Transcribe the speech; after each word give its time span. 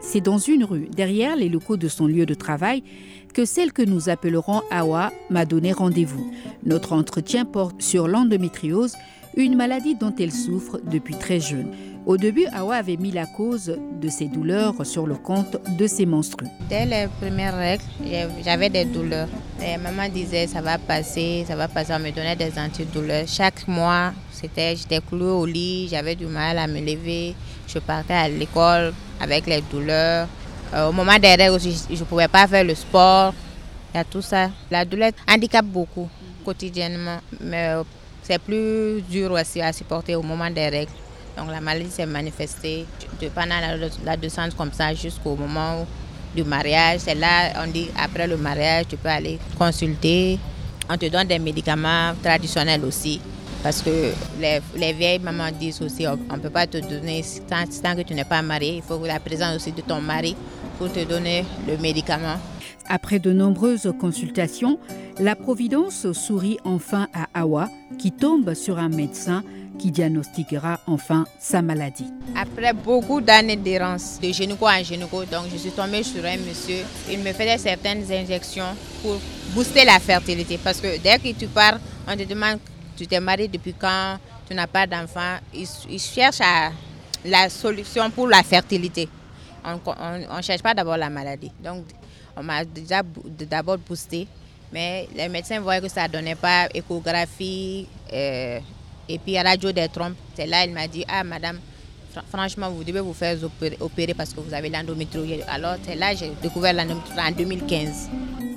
C'est 0.00 0.20
dans 0.20 0.38
une 0.38 0.64
rue, 0.64 0.88
derrière 0.88 1.36
les 1.36 1.48
locaux 1.48 1.76
de 1.76 1.86
son 1.86 2.08
lieu 2.08 2.26
de 2.26 2.34
travail, 2.34 2.82
que 3.32 3.44
celle 3.44 3.72
que 3.72 3.82
nous 3.82 4.08
appellerons 4.08 4.62
Awa 4.72 5.12
m'a 5.30 5.44
donné 5.44 5.70
rendez-vous. 5.70 6.28
Notre 6.64 6.92
entretien 6.92 7.44
porte 7.44 7.82
sur 7.82 8.08
l'endométriose, 8.08 8.96
une 9.36 9.54
maladie 9.54 9.94
dont 9.94 10.14
elle 10.18 10.32
souffre 10.32 10.80
depuis 10.90 11.14
très 11.14 11.38
jeune. 11.38 11.70
Au 12.06 12.16
début, 12.16 12.46
Awa 12.52 12.76
avait 12.76 12.96
mis 12.96 13.10
la 13.10 13.26
cause 13.26 13.76
de 14.00 14.08
ses 14.08 14.28
douleurs 14.28 14.74
sur 14.86 15.08
le 15.08 15.16
compte 15.16 15.56
de 15.76 15.88
ses 15.88 16.06
menstrues. 16.06 16.46
Dès 16.68 16.86
les 16.86 17.08
premières 17.20 17.56
règles, 17.56 17.82
j'avais 18.44 18.70
des 18.70 18.84
douleurs. 18.84 19.26
Et 19.60 19.76
maman 19.76 20.08
disait 20.08 20.46
ça 20.46 20.60
va 20.60 20.78
passer, 20.78 21.44
ça 21.48 21.56
va 21.56 21.66
passer, 21.66 21.92
on 21.94 21.98
me 21.98 22.12
donnait 22.12 22.36
des 22.36 22.56
antidouleurs. 22.60 23.24
Chaque 23.26 23.66
mois, 23.66 24.12
c'était, 24.30 24.76
j'étais 24.76 25.00
clouée 25.00 25.32
au 25.32 25.44
lit, 25.46 25.88
j'avais 25.88 26.14
du 26.14 26.26
mal 26.26 26.58
à 26.58 26.68
me 26.68 26.78
lever. 26.78 27.34
Je 27.66 27.80
partais 27.80 28.14
à 28.14 28.28
l'école 28.28 28.94
avec 29.20 29.44
les 29.46 29.60
douleurs. 29.62 30.28
Euh, 30.74 30.88
au 30.88 30.92
moment 30.92 31.18
des 31.18 31.34
règles 31.34 31.58
je 31.58 31.98
ne 31.98 32.04
pouvais 32.04 32.28
pas 32.28 32.46
faire 32.46 32.62
le 32.62 32.76
sport. 32.76 33.34
Il 33.92 33.96
y 33.96 34.00
a 34.00 34.04
tout 34.04 34.22
ça. 34.22 34.50
La 34.70 34.84
douleur 34.84 35.10
handicape 35.28 35.66
beaucoup 35.66 36.08
quotidiennement, 36.44 37.18
mais 37.40 37.70
euh, 37.70 37.82
c'est 38.22 38.38
plus 38.38 39.02
dur 39.10 39.32
aussi 39.32 39.60
à 39.60 39.72
supporter 39.72 40.14
au 40.14 40.22
moment 40.22 40.48
des 40.48 40.68
règles. 40.68 40.92
Donc 41.36 41.50
la 41.50 41.60
maladie 41.60 41.90
s'est 41.90 42.06
manifestée 42.06 42.86
pendant 43.34 43.56
la, 44.04 44.16
descente 44.16 44.56
comme 44.56 44.72
ça 44.72 44.94
jusqu'au 44.94 45.36
moment 45.36 45.86
du 46.34 46.44
mariage. 46.44 47.00
C'est 47.00 47.14
là, 47.14 47.52
on 47.62 47.70
dit, 47.70 47.88
après 47.98 48.26
le 48.26 48.36
mariage, 48.36 48.86
tu 48.88 48.96
peux 48.96 49.08
aller 49.08 49.38
consulter. 49.58 50.38
On 50.88 50.96
te 50.96 51.06
donne 51.06 51.26
des 51.26 51.38
médicaments 51.38 52.12
traditionnels 52.22 52.84
aussi. 52.84 53.20
Parce 53.62 53.82
que 53.82 54.12
les, 54.40 54.60
les 54.76 54.92
vieilles 54.92 55.18
mamans 55.18 55.50
disent 55.50 55.82
aussi, 55.82 56.06
on 56.06 56.16
ne 56.16 56.40
peut 56.40 56.50
pas 56.50 56.66
te 56.66 56.78
donner, 56.78 57.24
tant, 57.48 57.64
tant 57.82 57.96
que 57.96 58.02
tu 58.02 58.14
n'es 58.14 58.24
pas 58.24 58.40
marié, 58.40 58.76
il 58.76 58.82
faut 58.82 59.04
la 59.04 59.18
présence 59.18 59.56
aussi 59.56 59.72
de 59.72 59.80
ton 59.80 60.00
mari 60.00 60.36
pour 60.78 60.92
te 60.92 61.02
donner 61.04 61.44
le 61.66 61.76
médicament. 61.78 62.38
Après 62.88 63.18
de 63.18 63.32
nombreuses 63.32 63.92
consultations, 64.00 64.78
la 65.18 65.34
Providence 65.34 66.12
sourit 66.12 66.58
enfin 66.64 67.08
à 67.12 67.40
Awa, 67.40 67.68
qui 67.98 68.12
tombe 68.12 68.54
sur 68.54 68.78
un 68.78 68.88
médecin 68.88 69.42
qui 69.78 69.90
diagnostiquera 69.90 70.80
enfin 70.86 71.26
sa 71.38 71.62
maladie. 71.62 72.06
Après 72.34 72.72
beaucoup 72.72 73.20
d'années 73.20 73.56
d'errance, 73.56 74.18
de 74.22 74.28
gynéco 74.28 74.66
en 74.66 74.82
gynéco, 74.82 75.24
donc 75.24 75.44
je 75.52 75.56
suis 75.56 75.70
tombée 75.70 76.02
sur 76.02 76.24
un 76.24 76.36
monsieur. 76.38 76.82
Il 77.10 77.18
me 77.18 77.32
faisait 77.32 77.58
certaines 77.58 78.04
injections 78.10 78.74
pour 79.02 79.16
booster 79.54 79.84
la 79.84 79.98
fertilité. 79.98 80.58
Parce 80.62 80.80
que 80.80 80.98
dès 81.02 81.18
que 81.18 81.36
tu 81.38 81.46
pars, 81.46 81.78
on 82.08 82.16
te 82.16 82.22
demande 82.22 82.58
tu 82.96 83.06
t'es 83.06 83.20
marié 83.20 83.46
depuis 83.48 83.74
quand, 83.74 84.16
tu 84.48 84.54
n'as 84.54 84.66
pas 84.66 84.86
d'enfant. 84.86 85.36
Ils, 85.52 85.68
ils, 85.90 86.00
cherchent 86.00 86.40
la 87.24 87.50
solution 87.50 88.10
pour 88.10 88.26
la 88.26 88.42
fertilité. 88.42 89.06
On 89.64 90.36
ne 90.36 90.42
cherche 90.42 90.62
pas 90.62 90.72
d'abord 90.72 90.96
la 90.96 91.10
maladie. 91.10 91.52
On 92.36 92.42
m'a 92.42 92.64
déjà 92.64 93.02
d'abord 93.48 93.78
boosté. 93.78 94.26
Mais 94.72 95.08
les 95.14 95.28
médecins 95.28 95.60
voyaient 95.60 95.80
que 95.80 95.88
ça 95.88 96.06
ne 96.08 96.12
donnait 96.12 96.34
pas 96.34 96.68
échographie 96.74 97.86
euh, 98.12 98.58
et 99.08 99.18
puis 99.18 99.38
radio 99.38 99.72
des 99.72 99.88
trompes. 99.88 100.16
C'est 100.34 100.46
là 100.46 100.64
il 100.64 100.72
m'a 100.72 100.86
dit, 100.88 101.04
ah 101.08 101.24
madame, 101.24 101.58
franchement, 102.30 102.70
vous 102.70 102.84
devez 102.84 103.00
vous 103.00 103.12
faire 103.12 103.36
opérer, 103.80 104.14
parce 104.14 104.32
que 104.32 104.40
vous 104.40 104.52
avez 104.52 104.68
l'endométriose. 104.68 105.42
Alors 105.48 105.76
c'est 105.82 105.94
là 105.94 106.12
que 106.12 106.20
j'ai 106.20 106.32
découvert 106.42 106.72
l'endométriose 106.72 107.18
en 107.18 107.30
2015. 107.30 108.10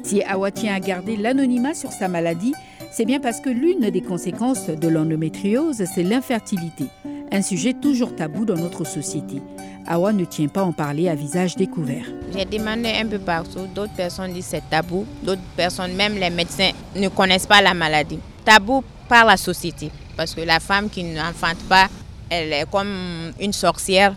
Si 0.04 0.24
Awa 0.24 0.52
tient 0.52 0.74
à 0.74 0.80
garder 0.80 1.18
l'anonymat 1.18 1.74
sur 1.74 1.92
sa 1.92 2.08
maladie, 2.08 2.54
c'est 2.92 3.06
bien 3.06 3.20
parce 3.20 3.40
que 3.40 3.50
l'une 3.50 3.90
des 3.92 4.02
conséquences 4.02 4.68
de 4.68 4.88
l'endométriose, 4.88 5.84
c'est 5.94 6.04
l'infertilité, 6.04 6.86
un 7.32 7.42
sujet 7.42 7.74
toujours 7.74 8.16
tabou 8.16 8.46
dans 8.46 8.56
notre 8.56 8.86
société. 8.86 9.42
Awa 9.88 10.14
ne 10.14 10.26
tient 10.26 10.48
pas 10.48 10.64
en 10.64 10.72
parler 10.72 11.10
à 11.10 11.16
visage 11.16 11.56
découvert. 11.56 12.06
J'ai 12.36 12.46
demandé 12.46 12.90
un 12.90 13.08
peu 13.08 13.20
partout, 13.20 13.68
d'autres 13.74 13.94
personnes 13.94 14.34
disent 14.34 14.48
c'est 14.50 14.70
tabou, 14.70 15.06
d'autres 15.24 15.42
personnes, 15.56 15.94
même 15.94 16.16
les 16.16 16.30
médecins, 16.30 16.72
ne 16.96 17.08
connaissent 17.10 17.48
pas 17.48 17.62
la 17.62 17.74
maladie. 17.74 18.20
Tabou 18.46 18.84
par 19.08 19.26
la 19.26 19.38
société, 19.38 19.92
parce 20.16 20.36
que 20.36 20.42
la 20.42 20.60
femme 20.60 20.90
qui 20.90 21.04
n'enfante 21.04 21.60
pas, 21.68 21.88
elle 22.30 22.54
est 22.54 22.70
comme 22.70 23.32
une 23.40 23.54
sorcière, 23.54 24.14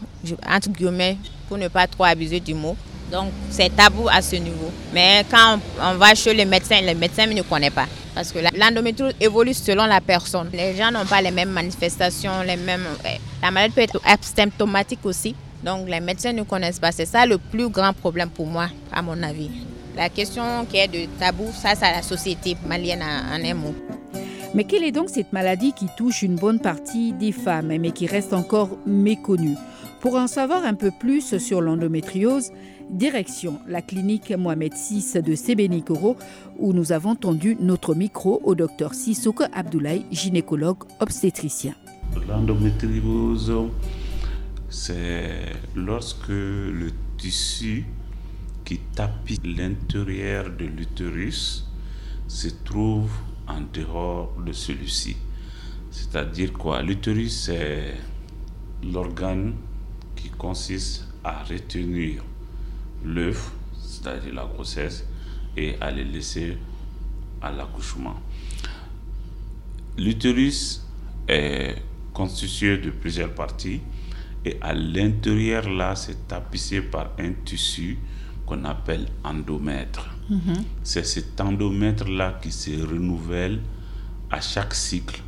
entre 0.48 0.68
guillemets, 0.70 1.16
pour 1.48 1.56
ne 1.56 1.68
pas 1.68 1.86
trop 1.86 2.04
abuser 2.04 2.40
du 2.40 2.54
mot. 2.54 2.76
Donc 3.10 3.30
c'est 3.50 3.74
tabou 3.74 4.08
à 4.10 4.20
ce 4.22 4.36
niveau. 4.36 4.70
Mais 4.92 5.24
quand 5.30 5.58
on 5.82 5.94
va 5.94 6.14
chez 6.14 6.34
les 6.34 6.44
médecins, 6.44 6.80
les 6.80 6.94
médecins 6.94 7.26
ne 7.26 7.42
connaissent 7.42 7.70
pas. 7.70 7.86
Parce 8.14 8.32
que 8.32 8.38
l'endométriose 8.58 9.14
évolue 9.20 9.54
selon 9.54 9.86
la 9.86 10.00
personne. 10.00 10.50
Les 10.52 10.76
gens 10.76 10.90
n'ont 10.90 11.06
pas 11.06 11.22
les 11.22 11.30
mêmes 11.30 11.50
manifestations, 11.50 12.42
les 12.46 12.56
mêmes. 12.56 12.84
La 13.42 13.50
maladie 13.50 13.74
peut 13.74 13.80
être 13.80 14.00
asymptomatique 14.04 15.04
aussi. 15.04 15.34
Donc 15.64 15.88
les 15.88 16.00
médecins 16.00 16.32
ne 16.32 16.42
connaissent 16.42 16.80
pas. 16.80 16.92
C'est 16.92 17.06
ça 17.06 17.24
le 17.24 17.38
plus 17.38 17.68
grand 17.68 17.92
problème 17.92 18.28
pour 18.28 18.46
moi, 18.46 18.68
à 18.92 19.00
mon 19.00 19.22
avis. 19.22 19.50
La 19.96 20.08
question 20.08 20.66
qui 20.68 20.78
est 20.78 20.88
de 20.88 21.06
tabou, 21.18 21.50
ça, 21.52 21.74
c'est 21.74 21.90
la 21.90 22.02
société 22.02 22.56
malienne 22.66 23.02
en 23.02 23.44
un 23.44 23.54
mot. 23.54 23.74
Mais 24.54 24.64
quelle 24.64 24.84
est 24.84 24.92
donc 24.92 25.08
cette 25.08 25.32
maladie 25.32 25.72
qui 25.72 25.86
touche 25.96 26.22
une 26.22 26.36
bonne 26.36 26.60
partie 26.60 27.12
des 27.12 27.32
femmes, 27.32 27.74
mais 27.78 27.90
qui 27.90 28.06
reste 28.06 28.34
encore 28.34 28.70
méconnue? 28.86 29.56
Pour 30.00 30.16
en 30.16 30.26
savoir 30.26 30.64
un 30.64 30.74
peu 30.74 30.90
plus 30.90 31.38
sur 31.38 31.60
l'endométriose, 31.60 32.50
direction 32.92 33.58
la 33.66 33.82
clinique 33.82 34.30
Mohamed 34.30 34.74
VI 34.74 35.22
de 35.22 35.34
Sébenikoro, 35.34 36.16
où 36.58 36.72
nous 36.72 36.92
avons 36.92 37.14
tendu 37.14 37.56
notre 37.60 37.94
micro 37.94 38.40
au 38.44 38.54
docteur 38.54 38.94
Sissoko 38.94 39.44
Abdoulaye, 39.52 40.04
gynécologue 40.10 40.84
obstétricien. 41.00 41.74
L'endométriose, 42.28 43.52
c'est 44.68 45.46
lorsque 45.74 46.28
le 46.28 46.90
tissu 47.16 47.84
qui 48.64 48.78
tapit 48.94 49.40
l'intérieur 49.44 50.50
de 50.50 50.66
l'utérus 50.66 51.66
se 52.28 52.48
trouve 52.64 53.10
en 53.48 53.60
dehors 53.72 54.34
de 54.46 54.52
celui-ci. 54.52 55.16
C'est-à-dire 55.90 56.52
quoi? 56.52 56.82
L'utérus, 56.82 57.44
c'est 57.46 57.94
l'organe 58.82 59.54
qui 60.16 60.30
consiste 60.30 61.06
à 61.24 61.42
retenir 61.44 62.22
l'œuf, 63.04 63.52
c'est-à-dire 63.78 64.34
la 64.34 64.44
grossesse, 64.44 65.04
et 65.56 65.76
à 65.80 65.90
le 65.90 66.02
laisser 66.02 66.56
à 67.40 67.50
l'accouchement. 67.50 68.20
L'utérus 69.98 70.86
est 71.28 71.76
constitué 72.14 72.78
de 72.78 72.90
plusieurs 72.90 73.34
parties 73.34 73.80
et 74.44 74.56
à 74.60 74.72
l'intérieur 74.74 75.68
là, 75.68 75.94
c'est 75.94 76.26
tapissé 76.26 76.80
par 76.82 77.10
un 77.18 77.32
tissu 77.44 77.98
qu'on 78.46 78.64
appelle 78.64 79.06
endomètre. 79.24 80.08
Mm 80.30 80.36
-hmm. 80.38 80.62
C'est 80.82 81.04
cet 81.06 81.40
endomètre-là 81.40 82.38
qui 82.42 82.50
se 82.52 82.70
renouvelle 82.92 83.60
à 84.30 84.40
chaque 84.40 84.74
cycle, 84.74 85.20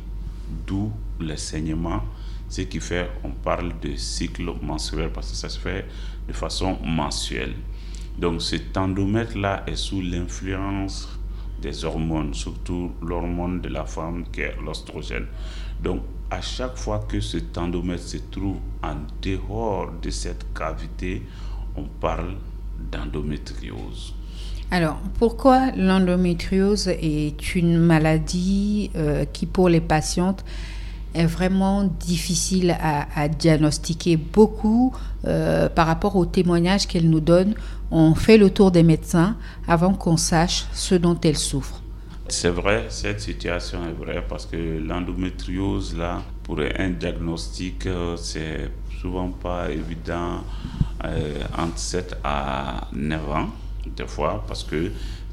d'où 0.67 0.91
le 1.19 1.35
saignement, 1.37 2.01
ce 2.49 2.61
qui 2.61 2.79
fait 2.79 3.09
on 3.23 3.31
parle 3.31 3.73
de 3.81 3.95
cycle 3.95 4.45
mensuel 4.61 5.09
parce 5.11 5.29
que 5.31 5.37
ça 5.37 5.49
se 5.49 5.59
fait 5.59 5.85
de 6.27 6.33
façon 6.33 6.77
mensuelle. 6.83 7.53
Donc 8.17 8.41
cet 8.41 8.77
endomètre-là 8.77 9.63
est 9.67 9.75
sous 9.75 10.01
l'influence 10.01 11.09
des 11.61 11.83
hormones, 11.85 12.33
surtout 12.33 12.91
l'hormone 13.01 13.61
de 13.61 13.69
la 13.69 13.85
femme 13.85 14.25
qui 14.31 14.41
est 14.41 14.55
l'ostrogène. 14.63 15.27
Donc 15.83 16.01
à 16.31 16.41
chaque 16.41 16.77
fois 16.77 17.05
que 17.07 17.19
cet 17.19 17.57
endomètre 17.57 18.03
se 18.03 18.17
trouve 18.17 18.57
en 18.83 18.95
dehors 19.21 19.91
de 20.01 20.09
cette 20.09 20.53
cavité, 20.53 21.23
on 21.75 21.83
parle 21.83 22.35
d'endométriose. 22.91 24.15
Alors, 24.71 24.97
pourquoi 25.19 25.71
l'endométriose 25.75 26.87
est 26.87 27.55
une 27.55 27.77
maladie 27.77 28.89
euh, 28.95 29.25
qui, 29.25 29.45
pour 29.45 29.69
les 29.69 29.81
patientes, 29.81 30.43
est 31.15 31.25
vraiment 31.25 31.83
difficile 31.83 32.75
à, 32.79 33.27
diagnostiquer 33.27 34.17
Beaucoup, 34.17 34.93
euh, 35.25 35.69
par 35.69 35.87
rapport 35.87 36.15
aux 36.15 36.25
témoignages 36.25 36.87
qu'elle 36.87 37.09
nous 37.09 37.19
donne, 37.19 37.55
on 37.91 38.13
fait 38.15 38.37
le 38.37 38.49
tour 38.49 38.71
des 38.71 38.83
médecins 38.83 39.35
avant 39.67 39.93
qu'on 39.93 40.17
sache 40.17 40.65
ce 40.73 40.95
dont 40.95 41.19
elle 41.23 41.37
souffre. 41.37 41.81
C'est 42.27 42.49
vrai, 42.49 42.85
cette 42.89 43.21
situation 43.21 43.79
est 43.87 43.93
vraie 43.93 44.23
parce 44.27 44.45
que 44.45 44.57
l'endométriose, 44.79 45.95
là, 45.95 46.21
pour 46.43 46.59
un 46.59 46.89
diagnostic, 46.89 47.87
c'est 48.17 48.71
souvent 48.99 49.29
pas 49.29 49.69
évident 49.69 50.43
euh, 51.03 51.43
entre 51.57 51.77
7 51.77 52.17
à 52.23 52.87
9 52.93 53.29
ans, 53.29 53.49
des 53.95 54.07
fois, 54.07 54.43
parce 54.47 54.63
que 54.63 54.91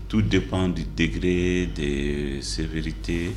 tout 0.08 0.20
dépend 0.20 0.68
du 0.68 0.84
degré 0.84 1.66
de 1.66 2.42
sévérité 2.42 3.34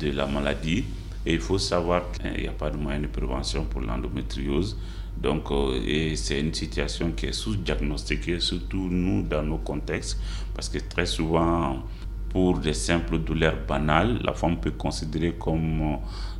de 0.00 0.10
la 0.10 0.26
maladie. 0.26 0.84
Et 1.26 1.34
il 1.34 1.40
faut 1.40 1.58
savoir 1.58 2.02
qu'il 2.12 2.42
n'y 2.42 2.48
a 2.48 2.52
pas 2.52 2.70
de 2.70 2.76
moyen 2.76 3.00
de 3.00 3.06
prévention 3.06 3.64
pour 3.64 3.80
l'endométriose. 3.80 4.76
Donc, 5.20 5.50
euh, 5.50 6.14
c'est 6.14 6.40
une 6.40 6.54
situation 6.54 7.10
qui 7.12 7.26
est 7.26 7.32
sous-diagnostiquée, 7.32 8.38
surtout 8.40 8.88
nous 8.88 9.22
dans 9.22 9.42
nos 9.42 9.58
contextes, 9.58 10.20
parce 10.54 10.68
que 10.68 10.78
très 10.78 11.06
souvent, 11.06 11.82
pour 12.30 12.58
des 12.58 12.74
simples 12.74 13.18
douleurs 13.18 13.58
banales, 13.66 14.20
la 14.24 14.32
femme 14.32 14.58
peut 14.58 14.72
considérer 14.72 15.34
comme 15.38 15.80
euh, 15.80 15.96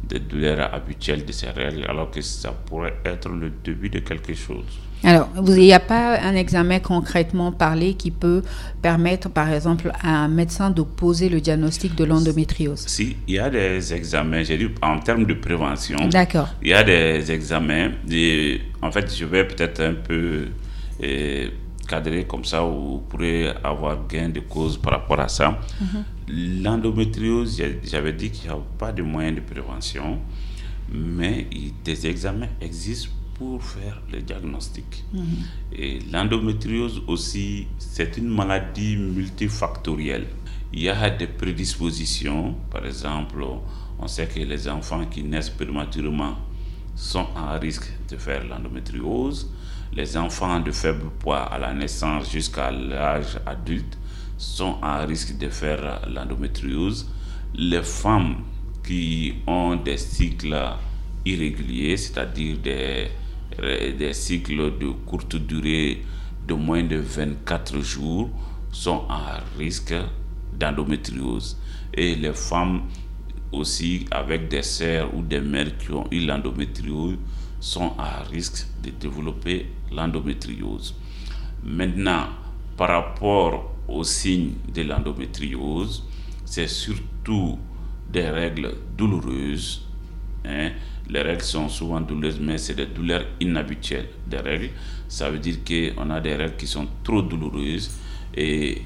des 0.07 0.21
douleurs 0.21 0.73
habituelles 0.73 1.25
de 1.25 1.33
ses 1.33 1.51
règles, 1.51 1.85
alors 1.89 2.11
que 2.11 2.21
ça 2.21 2.53
pourrait 2.53 2.97
être 3.05 3.29
le 3.29 3.51
début 3.65 3.89
de 3.89 4.01
quelque 4.01 4.35
chose. 4.35 4.65
Alors, 5.05 5.29
il 5.47 5.55
n'y 5.55 5.73
a 5.73 5.81
pas 5.81 6.19
un 6.21 6.35
examen 6.35 6.81
concrètement 6.81 7.53
parlé 7.53 7.95
qui 7.95 8.11
peut 8.11 8.43
permettre, 8.83 9.31
par 9.31 9.53
exemple, 9.53 9.93
à 10.03 10.25
un 10.25 10.29
médecin 10.29 10.71
de 10.71 10.83
poser 10.83 11.29
le 11.29 11.41
diagnostic 11.41 11.95
de 11.95 12.05
l'endométriose? 12.05 12.85
Si, 12.87 13.17
il 13.29 13.35
y 13.35 13.39
a 13.39 13.49
des 13.49 13.95
examens, 13.95 14.43
j'ai 14.43 14.59
dit 14.59 14.69
en 14.83 14.99
termes 14.99 15.25
de 15.25 15.35
prévention. 15.35 16.09
D'accord. 16.09 16.49
Il 16.63 16.69
y 16.71 16.75
a 16.75 16.83
des 16.83 17.31
examens. 17.31 17.91
en 18.83 18.91
fait, 18.91 19.15
je 19.15 19.25
vais 19.25 19.47
peut-être 19.47 19.81
un 19.81 19.95
peu 19.95 20.47
eh, 21.01 21.51
cadrer 21.89 22.25
comme 22.27 22.45
ça 22.45 22.61
vous 22.61 23.03
pourrez 23.09 23.49
avoir 23.65 24.07
gain 24.07 24.29
de 24.29 24.41
cause 24.41 24.77
par 24.77 24.93
rapport 24.93 25.19
à 25.21 25.29
ça. 25.29 25.59
Mhm. 25.81 26.63
L'endométriose, 26.63 27.61
j'avais 27.83 28.13
dit 28.13 28.31
qu'il 28.31 28.51
n'y 28.51 28.57
a 28.57 28.61
pas 28.79 28.93
de 28.93 29.03
moyens 29.03 29.37
de 29.37 29.41
prévention, 29.41 30.19
mais 30.93 31.47
des 31.85 32.07
examens 32.07 32.49
existent 32.61 33.11
pour 33.35 33.63
faire 33.63 34.01
le 34.13 34.21
diagnostic. 34.21 35.05
Mhm. 35.13 35.25
Et 35.73 35.99
l'endométriose 36.13 37.03
aussi, 37.07 37.67
c'est 37.79 38.17
une 38.19 38.29
maladie 38.29 38.97
multifactorielle. 38.97 40.27
Il 40.73 40.83
y 40.83 40.89
a 40.89 41.11
des 41.11 41.27
prédispositions, 41.27 42.55
par 42.71 42.85
exemple, 42.85 43.43
on 43.99 44.07
sait 44.07 44.27
que 44.27 44.41
les 44.41 44.69
enfants 44.69 45.07
qui 45.07 45.23
naissent 45.23 45.51
prématurément 45.51 46.37
sont 46.95 47.27
en 47.37 47.59
risque 47.59 47.91
de 48.11 48.17
faire 48.17 48.45
l'endométriose. 48.47 49.51
Les 49.95 50.17
enfants 50.17 50.61
de 50.61 50.71
faible 50.71 51.11
poids 51.19 51.43
à 51.43 51.59
la 51.59 51.73
naissance 51.73 52.31
jusqu'à 52.31 52.71
l'âge 52.71 53.39
adulte 53.47 53.99
sont 54.37 54.77
en 54.83 55.07
risque 55.07 55.37
de 55.39 55.49
faire 55.49 56.03
l'endométriose. 56.09 57.11
Les 57.55 57.83
femmes 57.83 58.37
qui 58.85 59.35
ont 59.47 59.77
des 59.77 59.97
cycles 59.97 60.57
irréguliers, 61.25 61.97
c'est-à-dire 61.97 62.59
des 62.59 63.09
des 63.61 64.13
cycles 64.13 64.79
de 64.79 64.91
courte 65.07 65.37
durée 65.37 66.03
de 66.47 66.55
moins 66.55 66.85
de 66.85 66.97
24 66.97 67.81
jours 67.81 68.31
sont 68.71 69.05
à 69.09 69.41
risque 69.59 69.95
d'endométriose. 70.59 71.59
Et 71.95 72.15
les 72.15 72.33
femmes 72.33 72.83
aussi 73.51 74.05
avec 74.11 74.49
des 74.49 74.63
sœurs 74.63 75.13
ou 75.15 75.23
des 75.23 75.41
mères 75.41 75.77
qui 75.79 75.91
ont 75.91 76.07
eu 76.11 76.21
l'endométriose 76.21 77.17
sont 77.61 77.93
à 77.99 78.23
risque 78.31 78.67
de 78.83 78.91
développer 78.91 79.67
l'endométriose. 79.93 80.95
Maintenant, 81.65 82.29
par 82.77 82.89
rapport 82.89 83.75
aux 83.89 84.05
signes 84.05 84.53
de 84.73 84.83
l'endométriose, 84.83 86.05
c'est 86.45 86.69
surtout 86.69 87.59
des 88.11 88.29
règles 88.29 88.75
douloureuses, 88.97 89.87
hein, 90.45 90.71
les 91.11 91.23
règles 91.23 91.43
sont 91.43 91.69
souvent 91.69 92.01
douloureuses, 92.01 92.41
mais 92.41 92.59
c'est 92.59 92.75
des 92.75 92.87
douleurs 92.87 93.25
inhabituelles. 93.41 94.09
Des 94.27 94.39
règles, 94.39 94.71
ça 95.09 95.31
veut 95.31 95.39
dire 95.39 95.57
qu'on 95.65 96.11
a 96.11 96.21
des 96.21 96.35
règles 96.35 96.57
qui 96.57 96.67
sont 96.67 96.87
trop 97.03 97.23
douloureuses 97.23 97.91
et 98.37 98.83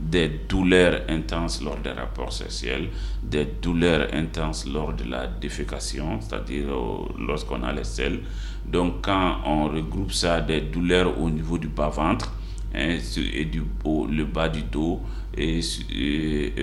des 0.00 0.28
douleurs 0.48 1.02
intenses 1.08 1.62
lors 1.62 1.76
des 1.76 1.90
rapports 1.90 2.32
sexuels, 2.32 2.88
des 3.22 3.46
douleurs 3.60 4.08
intenses 4.14 4.66
lors 4.66 4.94
de 4.94 5.04
la 5.04 5.26
défécation, 5.26 6.20
c'est-à-dire 6.20 6.68
lorsqu'on 7.18 7.62
a 7.62 7.72
les 7.72 7.84
selles. 7.84 8.20
Donc 8.66 9.02
quand 9.02 9.40
on 9.44 9.64
regroupe 9.68 10.12
ça, 10.12 10.40
des 10.40 10.62
douleurs 10.62 11.20
au 11.20 11.28
niveau 11.28 11.58
du 11.58 11.68
bas-ventre 11.68 12.32
hein, 12.74 12.96
et 13.34 13.44
du 13.44 13.62
le 13.84 14.24
bas 14.24 14.48
du 14.48 14.62
dos 14.62 15.00
et, 15.36 15.60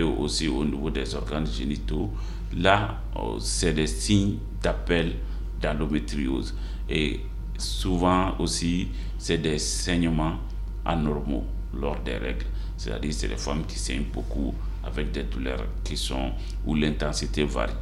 aussi 0.01 0.47
au 0.47 0.65
niveau 0.65 0.89
des 0.89 1.15
organes 1.15 1.47
génitaux, 1.47 2.11
là, 2.55 3.01
oh, 3.15 3.37
c'est 3.39 3.73
des 3.73 3.87
signes 3.87 4.37
d'appel 4.61 5.13
d'endométriose. 5.61 6.55
Et 6.89 7.21
souvent 7.57 8.35
aussi, 8.39 8.89
c'est 9.17 9.37
des 9.37 9.57
saignements 9.59 10.37
anormaux 10.85 11.45
lors 11.79 11.99
des 11.99 12.17
règles. 12.17 12.45
C'est-à-dire 12.77 13.13
c'est 13.13 13.27
les 13.27 13.37
femmes 13.37 13.65
qui 13.67 13.77
saignent 13.77 14.05
beaucoup 14.13 14.53
avec 14.83 15.11
des 15.11 15.23
douleurs 15.23 15.65
qui 15.83 15.97
sont 15.97 16.31
où 16.65 16.75
l'intensité 16.75 17.43
varie. 17.43 17.73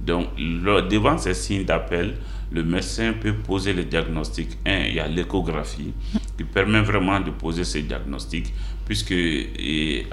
Donc, 0.00 0.28
devant 0.36 1.18
ces 1.18 1.34
signes 1.34 1.64
d'appel, 1.64 2.16
le 2.50 2.64
médecin 2.64 3.12
peut 3.12 3.34
poser 3.34 3.72
le 3.72 3.84
diagnostic. 3.84 4.48
Un, 4.66 4.86
il 4.86 4.94
y 4.94 5.00
a 5.00 5.06
l'échographie 5.06 5.92
qui 6.36 6.44
permet 6.44 6.80
vraiment 6.80 7.20
de 7.20 7.30
poser 7.30 7.64
ce 7.64 7.78
diagnostic, 7.78 8.52
puisque 8.86 9.10
il 9.12 10.06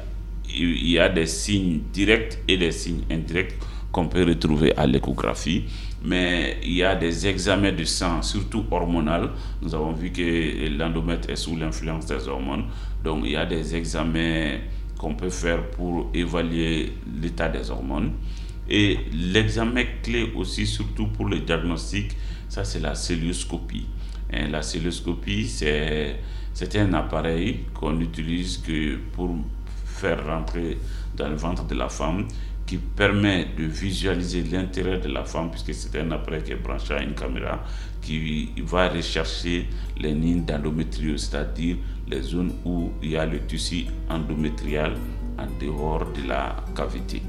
y 0.54 1.00
a 1.00 1.10
des 1.10 1.26
signes 1.26 1.80
directs 1.94 2.40
et 2.48 2.58
des 2.58 2.72
signes 2.72 3.04
indirects 3.10 3.56
qu'on 3.92 4.08
peut 4.08 4.26
retrouver 4.26 4.76
à 4.76 4.86
l'échographie. 4.86 5.64
Mais 6.04 6.58
il 6.64 6.74
y 6.74 6.84
a 6.84 6.96
des 6.96 7.28
examens 7.28 7.72
de 7.72 7.84
sang, 7.84 8.22
surtout 8.22 8.66
hormonal. 8.70 9.32
Nous 9.62 9.74
avons 9.74 9.94
vu 9.94 10.12
que 10.12 10.70
l'endomètre 10.78 11.30
est 11.30 11.36
sous 11.36 11.56
l'influence 11.56 12.06
des 12.06 12.28
hormones. 12.28 12.66
Donc 13.04 13.24
il 13.26 13.32
y 13.32 13.36
a 13.36 13.46
des 13.46 13.76
examens 13.76 14.58
qu'on 14.98 15.16
peut 15.16 15.30
faire 15.30 15.70
pour 15.72 16.10
évaluer 16.14 16.94
l'état 17.22 17.50
des 17.50 17.70
hormones. 17.72 18.14
Et 18.70 19.00
l'examen 19.14 19.84
clé 20.04 20.32
aussi, 20.36 20.68
surtout 20.68 21.08
pour 21.08 21.28
le 21.28 21.40
diagnostic, 21.40 22.16
ça 22.50 22.64
c'est 22.64 22.80
la 22.80 22.96
celluloscopie. 22.96 23.88
Et 24.30 24.48
la 24.48 24.62
celluloscopie, 24.62 25.48
c'est 25.48 26.76
un 26.76 26.94
appareil 26.94 27.62
qu'on 27.74 28.00
utilise 28.02 28.58
que 28.58 28.98
pour 29.14 29.36
faire 29.86 30.26
rentrer 30.26 30.78
dans 31.16 31.30
le 31.30 31.36
ventre 31.36 31.66
de 31.66 31.76
la 31.76 31.90
femme 31.90 32.28
qui 32.68 32.78
permet 32.78 33.48
de 33.58 33.64
visualiser 33.64 34.44
l'intérieur 34.44 35.00
de 35.00 35.08
la 35.08 35.24
femme, 35.24 35.50
puisque 35.50 35.74
c'est 35.74 35.98
un 36.00 36.12
appareil 36.12 36.44
qui 36.44 36.52
est 36.52 36.56
branché 36.56 36.94
à 36.94 37.02
une 37.02 37.16
caméra, 37.16 37.64
qui 38.02 38.52
va 38.58 38.90
rechercher 38.90 39.68
les 39.98 40.14
lignes 40.14 40.44
d'endométriose, 40.44 41.30
c'est-à-dire 41.30 41.78
les 42.10 42.22
zones 42.22 42.54
où 42.66 42.92
il 43.02 43.12
y 43.12 43.18
a 43.18 43.26
le 43.26 43.40
tissu 43.40 43.86
endométrial 44.10 44.96
en 45.40 45.48
dehors 45.60 46.12
de 46.12 46.28
la 46.28 46.58
cavité. 46.76 47.22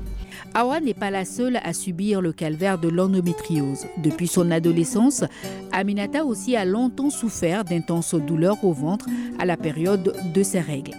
Awa 0.55 0.81
n'est 0.81 0.95
pas 0.95 1.11
la 1.11 1.25
seule 1.25 1.59
à 1.63 1.73
subir 1.73 2.21
le 2.21 2.33
calvaire 2.33 2.79
de 2.79 2.89
l'endométriose. 2.89 3.87
Depuis 4.03 4.29
son 4.29 4.51
adolescence, 4.51 5.25
Aminata 5.73 6.25
aussi 6.25 6.57
a 6.57 6.65
longtemps 6.65 7.11
souffert 7.11 7.65
d'intenses 7.65 8.15
douleurs 8.15 8.65
au 8.65 8.73
ventre 8.73 9.07
à 9.39 9.45
la 9.45 9.57
période 9.57 10.15
de 10.35 10.43
ses 10.43 10.61
règles 10.61 10.95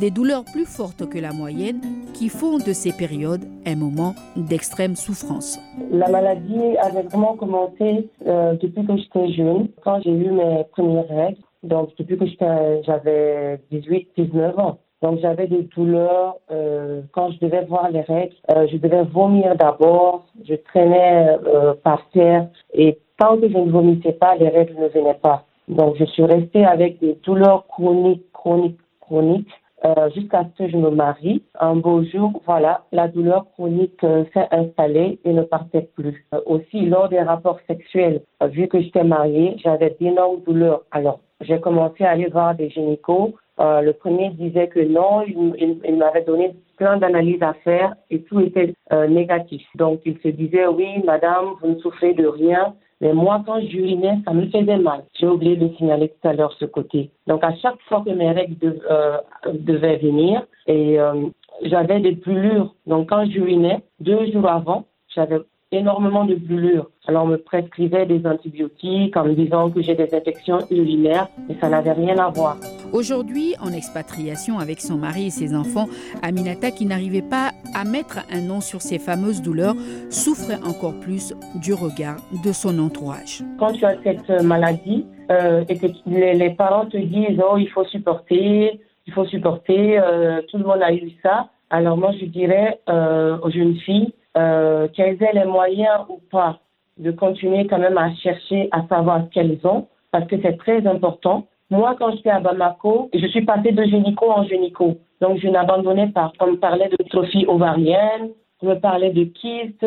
des 0.00 0.10
douleurs 0.10 0.44
plus 0.44 0.64
fortes 0.64 1.08
que 1.08 1.18
la 1.18 1.32
moyenne 1.32 1.80
qui 2.14 2.28
font 2.28 2.58
de 2.58 2.72
ces 2.72 2.92
périodes 2.92 3.44
un 3.66 3.74
moment 3.74 4.14
d'extrême 4.36 4.96
souffrance. 4.96 5.58
La 5.90 6.08
maladie 6.08 6.76
avait 6.80 7.02
vraiment 7.02 7.36
commencé 7.36 8.08
euh, 8.26 8.54
depuis 8.54 8.86
que 8.86 8.96
j'étais 8.96 9.32
jeune, 9.32 9.68
quand 9.82 10.00
j'ai 10.02 10.10
eu 10.12 10.30
mes 10.30 10.64
premières 10.72 11.08
règles, 11.08 11.40
donc 11.62 11.90
depuis 11.98 12.16
que 12.36 12.82
j'avais 12.86 13.60
18-19 13.72 14.60
ans. 14.60 14.78
Donc 15.02 15.20
j'avais 15.20 15.46
des 15.46 15.62
douleurs 15.76 16.36
euh, 16.50 17.02
quand 17.12 17.30
je 17.30 17.38
devais 17.38 17.64
voir 17.64 17.90
les 17.90 18.00
règles. 18.00 18.34
Euh, 18.50 18.66
je 18.70 18.76
devais 18.76 19.04
vomir 19.04 19.54
d'abord, 19.56 20.26
je 20.46 20.54
traînais 20.54 21.36
par 21.84 22.08
terre 22.10 22.48
et 22.74 22.98
tant 23.16 23.36
que 23.36 23.48
je 23.48 23.56
ne 23.56 23.70
vomissais 23.70 24.12
pas, 24.12 24.36
les 24.36 24.48
règles 24.48 24.80
ne 24.80 24.88
venaient 24.88 25.18
pas. 25.22 25.44
Donc 25.68 25.96
je 25.98 26.04
suis 26.04 26.24
restée 26.24 26.64
avec 26.64 26.98
des 27.00 27.18
douleurs 27.24 27.66
chroniques, 27.68 28.24
chroniques, 28.32 28.80
chroniques 29.00 29.48
euh, 29.84 30.10
jusqu'à 30.10 30.44
ce 30.44 30.64
que 30.64 30.70
je 30.70 30.76
me 30.76 30.90
marie. 30.90 31.42
Un 31.60 31.76
beau 31.76 32.02
jour, 32.02 32.42
voilà, 32.46 32.82
la 32.90 33.06
douleur 33.06 33.46
chronique 33.52 34.02
euh, 34.02 34.24
s'est 34.34 34.48
installée 34.50 35.20
et 35.24 35.32
ne 35.32 35.42
partait 35.42 35.88
plus. 35.94 36.26
Euh, 36.34 36.40
aussi, 36.46 36.86
lors 36.86 37.08
des 37.08 37.20
rapports 37.20 37.60
sexuels, 37.68 38.22
vu 38.50 38.66
que 38.66 38.80
j'étais 38.80 39.04
mariée, 39.04 39.54
j'avais 39.62 39.96
d'énormes 40.00 40.40
douleurs. 40.44 40.82
Alors, 40.90 41.20
j'ai 41.42 41.60
commencé 41.60 42.04
à 42.04 42.10
aller 42.10 42.26
voir 42.26 42.56
des 42.56 42.70
gynécos. 42.70 43.34
Le 43.58 43.92
premier 43.92 44.30
disait 44.30 44.68
que 44.68 44.80
non, 44.80 45.22
il, 45.26 45.96
m'avait 45.96 46.24
donné 46.24 46.54
plein 46.76 46.96
d'analyses 46.96 47.42
à 47.42 47.54
faire 47.64 47.94
et 48.10 48.22
tout 48.22 48.40
était 48.40 48.74
négatif. 49.08 49.62
Donc, 49.74 50.00
il 50.04 50.18
se 50.18 50.28
disait, 50.28 50.66
oui, 50.66 51.02
madame, 51.04 51.54
vous 51.60 51.74
ne 51.74 51.78
souffrez 51.80 52.14
de 52.14 52.26
rien, 52.26 52.74
mais 53.00 53.12
moi, 53.12 53.42
quand 53.46 53.60
j'urinais, 53.60 54.18
ça 54.24 54.32
me 54.32 54.46
faisait 54.46 54.76
mal. 54.76 55.04
J'ai 55.18 55.26
oublié 55.26 55.56
de 55.56 55.68
signaler 55.76 56.08
tout 56.08 56.28
à 56.28 56.32
l'heure 56.32 56.52
ce 56.58 56.64
côté. 56.64 57.10
Donc, 57.26 57.44
à 57.44 57.54
chaque 57.56 57.80
fois 57.88 58.02
que 58.04 58.10
mes 58.10 58.32
règles 58.32 58.80
euh, 58.90 59.18
devaient 59.52 59.98
venir, 59.98 60.44
et 60.66 60.98
euh, 60.98 61.26
j'avais 61.62 62.00
des 62.00 62.12
brûlures. 62.12 62.74
Donc, 62.86 63.08
quand 63.08 63.24
j'urinais, 63.30 63.82
deux 64.00 64.30
jours 64.32 64.48
avant, 64.48 64.86
j'avais 65.14 65.38
énormément 65.70 66.24
de 66.24 66.34
brûlures. 66.34 66.90
Alors, 67.06 67.24
on 67.24 67.28
me 67.28 67.36
prescrivait 67.36 68.06
des 68.06 68.26
antibiotiques 68.26 69.16
en 69.16 69.24
me 69.24 69.34
disant 69.34 69.70
que 69.70 69.82
j'ai 69.82 69.94
des 69.94 70.14
infections 70.14 70.58
urinaires, 70.70 71.28
mais 71.48 71.56
ça 71.60 71.68
n'avait 71.68 71.92
rien 71.92 72.18
à 72.18 72.30
voir. 72.30 72.56
Aujourd'hui, 72.92 73.54
en 73.60 73.72
expatriation 73.72 74.58
avec 74.58 74.80
son 74.80 74.96
mari 74.96 75.26
et 75.26 75.30
ses 75.30 75.54
enfants, 75.54 75.88
Aminata, 76.22 76.70
qui 76.70 76.86
n'arrivait 76.86 77.22
pas 77.22 77.50
à 77.74 77.84
mettre 77.84 78.20
un 78.30 78.40
nom 78.40 78.60
sur 78.60 78.80
ses 78.80 78.98
fameuses 78.98 79.42
douleurs, 79.42 79.74
souffrait 80.08 80.60
encore 80.64 80.98
plus 81.00 81.34
du 81.54 81.74
regard 81.74 82.16
de 82.44 82.52
son 82.52 82.78
entourage. 82.78 83.42
Quand 83.58 83.72
tu 83.72 83.84
as 83.84 83.96
cette 84.02 84.30
maladie 84.42 85.06
euh, 85.30 85.64
et 85.68 85.76
que 85.76 85.86
les, 86.06 86.50
parents 86.50 86.86
te 86.86 86.96
disent 86.96 87.40
oh 87.46 87.58
il 87.58 87.68
faut 87.68 87.84
supporter, 87.84 88.80
il 89.06 89.12
faut 89.12 89.26
supporter, 89.26 89.98
euh, 89.98 90.40
tout 90.50 90.56
le 90.56 90.64
monde 90.64 90.82
a 90.82 90.92
eu 90.92 91.10
ça. 91.22 91.50
Alors 91.70 91.98
moi 91.98 92.12
je 92.18 92.24
dirais 92.24 92.80
euh, 92.88 93.36
aux 93.42 93.50
jeunes 93.50 93.76
filles 93.76 94.14
euh, 94.36 94.88
qu'elles 94.88 95.22
aient 95.22 95.32
les 95.32 95.44
moyens 95.44 96.00
ou 96.08 96.20
pas 96.30 96.58
de 96.98 97.10
continuer 97.10 97.66
quand 97.66 97.78
même 97.78 97.98
à 97.98 98.14
chercher 98.16 98.68
à 98.72 98.86
savoir 98.88 99.24
ce 99.24 99.30
qu'elles 99.30 99.58
ont 99.64 99.86
parce 100.10 100.26
que 100.26 100.36
c'est 100.42 100.56
très 100.56 100.86
important. 100.86 101.46
Moi, 101.70 101.94
quand 101.98 102.12
j'étais 102.12 102.30
à 102.30 102.40
Bamako, 102.40 103.10
je 103.14 103.26
suis 103.26 103.44
passée 103.44 103.72
de 103.72 103.84
génico 103.84 104.30
en 104.30 104.44
génico. 104.44 104.96
Donc, 105.20 105.38
je 105.38 105.48
n'abandonnais 105.48 106.08
pas. 106.08 106.32
On 106.40 106.52
me 106.52 106.56
parlait 106.56 106.88
de 106.88 107.08
trophie 107.08 107.44
ovarienne, 107.46 108.30
on 108.62 108.68
me 108.68 108.74
parlait 108.74 109.12
de 109.12 109.24
kystes, 109.24 109.86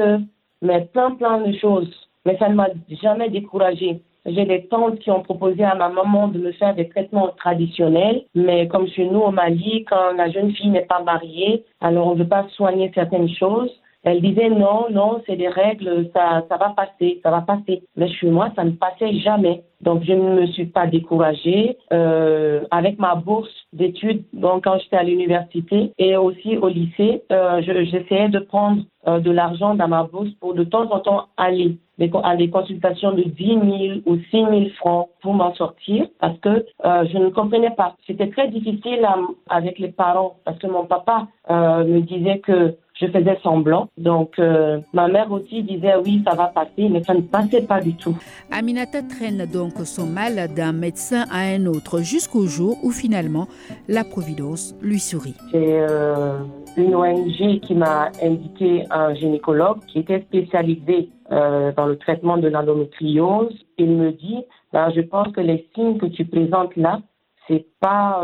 mais 0.62 0.86
plein, 0.94 1.12
plein 1.12 1.40
de 1.40 1.54
choses. 1.58 1.92
Mais 2.26 2.38
ça 2.38 2.50
ne 2.50 2.56
m'a 2.56 2.68
jamais 3.02 3.30
découragée. 3.30 4.02
J'ai 4.28 4.46
des 4.46 4.68
tantes 4.68 5.00
qui 5.00 5.10
ont 5.10 5.24
proposé 5.24 5.64
à 5.64 5.74
ma 5.74 5.90
maman 5.90 6.28
de 6.28 6.38
me 6.38 6.52
faire 6.52 6.76
des 6.76 6.88
traitements 6.88 7.30
traditionnels, 7.30 8.24
mais 8.36 8.68
comme 8.68 8.88
chez 8.88 9.06
nous 9.06 9.20
au 9.20 9.32
Mali, 9.32 9.84
quand 9.90 10.14
la 10.16 10.30
jeune 10.30 10.52
fille 10.52 10.70
n'est 10.70 10.86
pas 10.86 11.02
mariée, 11.02 11.66
alors 11.80 12.08
on 12.08 12.14
ne 12.14 12.20
veut 12.20 12.30
pas 12.30 12.46
soigner 12.50 12.92
certaines 12.94 13.30
choses. 13.30 13.72
Elle 14.04 14.22
disait 14.22 14.50
non, 14.50 14.88
non, 14.90 15.22
c'est 15.26 15.36
des 15.36 15.48
règles, 15.48 16.10
ça, 16.14 16.44
ça 16.50 16.58
va 16.58 16.70
passer, 16.70 17.20
ça 17.22 17.30
va 17.30 17.42
passer. 17.42 17.84
Mais 17.96 18.10
chez 18.10 18.30
moi, 18.30 18.50
ça 18.56 18.64
ne 18.64 18.72
passait 18.72 19.14
jamais. 19.20 19.64
Donc, 19.82 20.04
je 20.04 20.14
ne 20.14 20.42
me 20.42 20.46
suis 20.48 20.66
pas 20.66 20.88
découragée. 20.88 21.78
Euh, 21.92 22.62
avec 22.72 23.00
ma 23.00 23.16
bourse 23.16 23.52
d'études, 23.74 24.24
donc 24.34 24.64
quand 24.64 24.78
j'étais 24.80 24.98
à 24.98 25.04
l'université 25.04 25.92
et 25.98 26.16
aussi 26.18 26.58
au 26.58 26.68
lycée, 26.68 27.24
euh, 27.32 27.62
j'essayais 27.62 28.30
de 28.30 28.40
prendre 28.40 28.84
euh, 29.08 29.20
de 29.20 29.32
l'argent 29.32 29.76
dans 29.76 29.88
ma 29.88 30.04
bourse 30.04 30.30
pour 30.40 30.54
de 30.54 30.64
temps 30.64 30.92
en 30.92 31.00
temps 31.00 31.26
aller 31.38 31.78
à 32.24 32.36
des 32.36 32.50
consultations 32.50 33.12
de 33.12 33.24
10 33.24 33.46
000 33.46 33.60
ou 34.06 34.18
6 34.18 34.32
000 34.32 34.70
francs 34.78 35.10
pour 35.22 35.34
m'en 35.34 35.54
sortir 35.56 36.08
parce 36.20 36.38
que 36.40 36.66
euh, 36.86 37.06
je 37.12 37.18
ne 37.18 37.30
comprenais 37.30 37.72
pas. 37.72 37.96
C'était 38.08 38.30
très 38.30 38.48
difficile 38.48 39.08
avec 39.50 39.80
les 39.80 39.90
parents 39.90 40.38
parce 40.46 40.58
que 40.58 40.68
mon 40.68 40.86
papa 40.86 41.28
euh, 41.50 41.84
me 41.84 42.02
disait 42.02 42.40
que 42.40 42.76
je 43.02 43.08
faisais 43.08 43.38
semblant. 43.42 43.90
Donc, 43.98 44.38
euh, 44.38 44.80
ma 44.94 45.08
mère 45.08 45.32
aussi 45.32 45.64
disait 45.64 45.96
oui, 46.06 46.22
ça 46.26 46.36
va 46.36 46.48
passer, 46.48 46.90
mais 46.90 47.04
ça 47.04 47.14
ne 47.14 47.22
passait 47.22 47.64
pas 47.64 47.82
du 47.82 47.96
tout. 47.96 48.16
Aminata 48.52 49.02
traîne 49.02 49.46
donc 49.52 49.74
son 49.86 50.06
mal 50.06 50.54
d'un 50.56 50.72
médecin 50.72 51.26
à 51.32 51.40
un 51.40 51.66
autre 51.66 52.00
jusqu'au 52.02 52.46
jour 52.46 52.78
où 52.84 52.92
finalement 52.92 53.48
la 53.88 54.04
Providence 54.04 54.76
lui 54.82 55.00
sourit. 55.00 55.36
C'est 55.52 55.80
euh, 55.80 56.38
une 56.78 56.96
ONG 56.96 57.60
qui 57.62 57.74
m'a 57.74 58.12
indiqué 58.22 58.84
un 58.92 59.14
gynécologue 59.16 59.80
qui 59.88 60.00
était 60.00 60.22
spécialisé 60.22 61.10
euh, 61.32 61.72
dans 61.76 61.88
le 61.88 61.98
traitement 61.98 62.38
de 62.38 62.48
l'endométriose. 62.48 63.58
Il 63.78 63.92
me 63.92 64.12
dit, 64.12 64.44
ben, 64.74 64.92
je 64.96 65.02
pense 65.02 65.30
que 65.34 65.42
les 65.42 65.68
signes 65.74 65.98
que 65.98 66.06
tu 66.06 66.26
présentes 66.26 66.76
là, 66.76 67.02
c'est 67.48 67.66
pas 67.80 68.24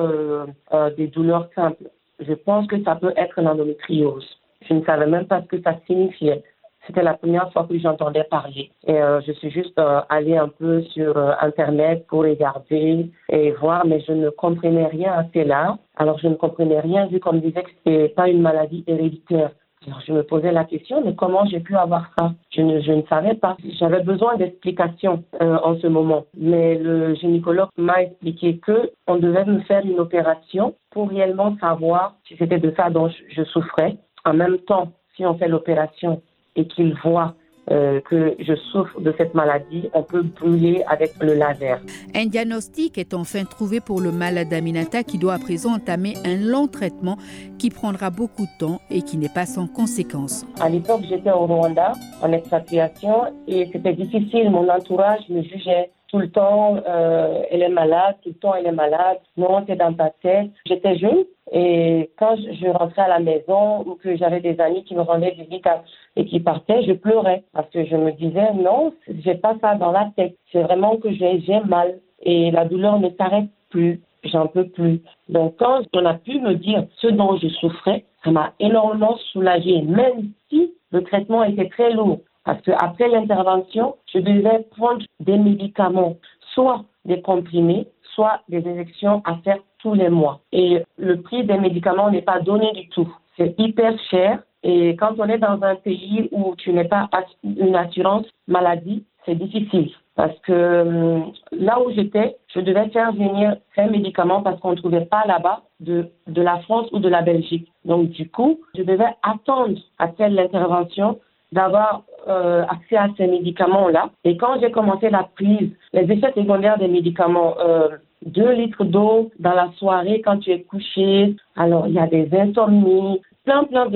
des 0.95 1.07
douleurs 1.07 1.49
simples. 1.55 1.89
Je 2.19 2.33
pense 2.33 2.67
que 2.67 2.81
ça 2.83 2.95
peut 2.95 3.13
être 3.17 3.41
l'endométriose. 3.41 4.25
Je 4.67 4.73
ne 4.73 4.83
savais 4.83 5.07
même 5.07 5.25
pas 5.25 5.41
ce 5.41 5.47
que 5.47 5.61
ça 5.61 5.75
signifiait. 5.85 6.43
C'était 6.87 7.03
la 7.03 7.15
première 7.15 7.51
fois 7.51 7.65
que 7.69 7.77
j'entendais 7.77 8.23
parler. 8.23 8.71
Et 8.87 8.93
euh, 8.93 9.19
je 9.27 9.33
suis 9.33 9.51
juste 9.51 9.77
euh, 9.77 9.99
allée 10.07 10.37
un 10.37 10.47
peu 10.47 10.81
sur 10.83 11.17
euh, 11.17 11.33
Internet 11.41 12.05
pour 12.07 12.21
regarder 12.21 13.11
et 13.29 13.51
voir, 13.51 13.85
mais 13.85 13.99
je 14.07 14.13
ne 14.13 14.29
comprenais 14.29 14.87
rien 14.87 15.11
à 15.11 15.25
cela. 15.33 15.77
Alors, 15.97 16.17
je 16.19 16.29
ne 16.29 16.35
comprenais 16.35 16.79
rien 16.79 17.07
vu 17.07 17.19
qu'on 17.19 17.33
me 17.33 17.39
disait 17.39 17.63
que 17.63 17.69
ce 17.69 17.89
n'était 17.89 18.13
pas 18.13 18.29
une 18.29 18.41
maladie 18.41 18.85
héréditaire. 18.87 19.51
Alors, 19.85 20.01
je 20.05 20.13
me 20.13 20.23
posais 20.23 20.51
la 20.51 20.63
question, 20.63 21.03
mais 21.03 21.13
comment 21.13 21.45
j'ai 21.45 21.59
pu 21.59 21.75
avoir 21.75 22.09
ça? 22.17 22.31
Je 22.51 22.61
ne, 22.61 22.79
je 22.79 22.91
ne 22.93 23.01
savais 23.03 23.35
pas. 23.35 23.57
J'avais 23.79 24.01
besoin 24.01 24.35
d'explications 24.35 25.23
en 25.39 25.77
ce 25.77 25.87
moment. 25.87 26.25
Mais 26.37 26.75
le 26.75 27.15
gynécologue 27.15 27.69
m'a 27.77 28.01
expliqué 28.01 28.57
que 28.57 28.91
on 29.07 29.17
devait 29.17 29.45
me 29.45 29.59
faire 29.61 29.85
une 29.85 29.99
opération 29.99 30.73
pour 30.91 31.09
réellement 31.09 31.55
savoir 31.59 32.15
si 32.27 32.35
c'était 32.37 32.59
de 32.59 32.73
ça 32.75 32.89
dont 32.89 33.09
je 33.29 33.43
souffrais 33.43 33.97
en 34.27 34.33
même 34.33 34.57
temps, 34.59 34.91
si 35.15 35.25
on 35.25 35.37
fait 35.37 35.47
l'opération 35.47 36.21
et 36.55 36.67
qu'il 36.67 36.93
voit 37.03 37.33
euh, 37.71 37.99
que 38.01 38.35
je 38.39 38.55
souffre 38.71 38.99
de 39.01 39.13
cette 39.17 39.33
maladie, 39.33 39.89
on 39.93 40.03
peut 40.03 40.21
brûler 40.21 40.83
avec 40.87 41.11
le 41.21 41.33
laser. 41.33 41.79
Un 42.15 42.25
diagnostic 42.25 42.97
est 42.97 43.13
enfin 43.13 43.43
trouvé 43.45 43.79
pour 43.79 43.99
le 44.01 44.11
malade 44.11 44.49
d'Aminata 44.49 45.03
qui 45.03 45.17
doit 45.17 45.33
à 45.33 45.39
présent 45.39 45.73
entamer 45.75 46.15
un 46.25 46.35
long 46.35 46.67
traitement 46.67 47.17
qui 47.57 47.69
prendra 47.69 48.09
beaucoup 48.09 48.43
de 48.43 48.57
temps 48.59 48.79
et 48.89 49.01
qui 49.01 49.17
n'est 49.17 49.33
pas 49.33 49.45
sans 49.45 49.67
conséquences. 49.67 50.45
À 50.61 50.69
l'époque, 50.69 51.01
j'étais 51.09 51.31
au 51.31 51.45
Rwanda 51.45 51.93
en 52.21 52.31
expatriation 52.31 53.33
et 53.47 53.69
c'était 53.71 53.93
difficile. 53.93 54.49
Mon 54.49 54.69
entourage 54.69 55.27
me 55.29 55.41
jugeait 55.41 55.91
tout 56.07 56.19
le 56.19 56.29
temps, 56.29 56.77
euh, 56.87 57.41
elle 57.51 57.63
est 57.63 57.69
malade, 57.69 58.15
tout 58.23 58.29
le 58.29 58.35
temps, 58.35 58.55
elle 58.55 58.67
est 58.67 58.71
malade. 58.71 59.19
Non, 59.35 59.63
c'est 59.67 59.75
dans 59.75 59.93
ta 59.93 60.09
tête. 60.21 60.51
J'étais 60.65 60.97
jeune 60.97 61.25
et 61.51 62.09
quand 62.17 62.35
je 62.35 62.67
rentrais 62.67 63.03
à 63.03 63.07
la 63.07 63.19
maison 63.19 63.81
ou 63.85 63.95
que 63.95 64.17
j'avais 64.17 64.41
des 64.41 64.59
amis 64.59 64.83
qui 64.83 64.95
me 64.95 65.01
rendaient 65.01 65.31
visite 65.31 65.67
et 66.15 66.25
qui 66.25 66.39
partaient, 66.39 66.83
je 66.83 66.93
pleurais 66.93 67.43
parce 67.53 67.69
que 67.69 67.85
je 67.85 67.95
me 67.95 68.11
disais 68.11 68.53
non, 68.53 68.93
j'ai 69.23 69.35
pas 69.35 69.55
ça 69.61 69.75
dans 69.75 69.91
la 69.91 70.11
tête. 70.15 70.35
C'est 70.51 70.63
vraiment 70.63 70.97
que 70.97 71.11
j'ai 71.13 71.39
mal 71.65 71.99
et 72.21 72.51
la 72.51 72.65
douleur 72.65 72.99
ne 72.99 73.09
s'arrête 73.11 73.49
plus. 73.69 74.01
J'en 74.23 74.47
peux 74.47 74.67
plus. 74.67 75.01
Donc 75.29 75.55
quand 75.57 75.83
on 75.93 76.05
a 76.05 76.15
pu 76.15 76.39
me 76.39 76.55
dire 76.55 76.85
ce 76.97 77.07
dont 77.07 77.37
je 77.37 77.47
souffrais, 77.47 78.03
ça 78.23 78.31
m'a 78.31 78.51
énormément 78.59 79.15
soulagée, 79.31 79.81
même 79.83 80.31
si 80.49 80.73
le 80.91 81.03
traitement 81.03 81.43
était 81.43 81.69
très 81.69 81.93
lourd. 81.93 82.19
Parce 82.43 82.61
qu'après 82.61 83.07
l'intervention, 83.07 83.95
je 84.13 84.19
devais 84.19 84.65
prendre 84.71 85.05
des 85.19 85.37
médicaments, 85.37 86.15
soit 86.53 86.83
des 87.05 87.21
comprimés, 87.21 87.87
soit 88.15 88.41
des 88.49 88.65
injections 88.67 89.21
à 89.25 89.37
faire 89.43 89.59
tous 89.79 89.93
les 89.93 90.09
mois. 90.09 90.39
Et 90.51 90.83
le 90.97 91.21
prix 91.21 91.43
des 91.43 91.57
médicaments 91.57 92.09
n'est 92.11 92.21
pas 92.21 92.39
donné 92.39 92.71
du 92.73 92.89
tout. 92.89 93.11
C'est 93.37 93.55
hyper 93.59 93.93
cher. 94.09 94.39
Et 94.63 94.95
quand 94.95 95.15
on 95.19 95.29
est 95.29 95.37
dans 95.37 95.61
un 95.61 95.75
pays 95.75 96.29
où 96.31 96.55
tu 96.57 96.73
n'es 96.73 96.85
pas 96.85 97.09
une 97.43 97.75
assurance 97.75 98.25
maladie, 98.47 99.05
c'est 99.25 99.35
difficile. 99.35 99.91
Parce 100.15 100.37
que 100.39 100.81
hum, 100.81 101.31
là 101.51 101.79
où 101.79 101.91
j'étais, 101.91 102.37
je 102.53 102.59
devais 102.59 102.89
faire 102.89 103.11
venir 103.13 103.57
ces 103.75 103.85
médicaments 103.85 104.41
parce 104.41 104.59
qu'on 104.59 104.71
ne 104.71 104.75
trouvait 104.75 105.05
pas 105.05 105.25
là-bas 105.27 105.61
de, 105.79 106.09
de 106.25 106.41
la 106.41 106.57
France 106.61 106.87
ou 106.91 106.99
de 106.99 107.07
la 107.07 107.21
Belgique. 107.21 107.71
Donc 107.85 108.09
du 108.09 108.27
coup, 108.29 108.59
je 108.75 108.81
devais 108.81 109.13
attendre 109.21 109.77
après 109.99 110.29
l'intervention 110.29 111.19
d'avoir 111.51 112.03
euh, 112.27 112.65
accès 112.67 112.97
à 112.97 113.07
ces 113.15 113.27
médicaments-là. 113.27 114.09
Et 114.23 114.37
quand 114.37 114.59
j'ai 114.59 114.71
commencé 114.71 115.09
la 115.09 115.29
prise, 115.35 115.71
les 115.93 116.11
effets 116.11 116.33
secondaires 116.35 116.77
des 116.77 116.87
médicaments, 116.87 117.55
euh, 117.59 117.89
2 118.25 118.51
litres 118.53 118.83
d'eau 118.83 119.31
dans 119.39 119.53
la 119.53 119.71
soirée 119.77 120.21
quand 120.21 120.39
tu 120.39 120.51
es 120.51 120.63
couché, 120.63 121.35
alors 121.55 121.87
il 121.87 121.93
y 121.93 121.99
a 121.99 122.07
des 122.07 122.29
insomnies, 122.33 123.21
plein 123.45 123.63
plein 123.63 123.87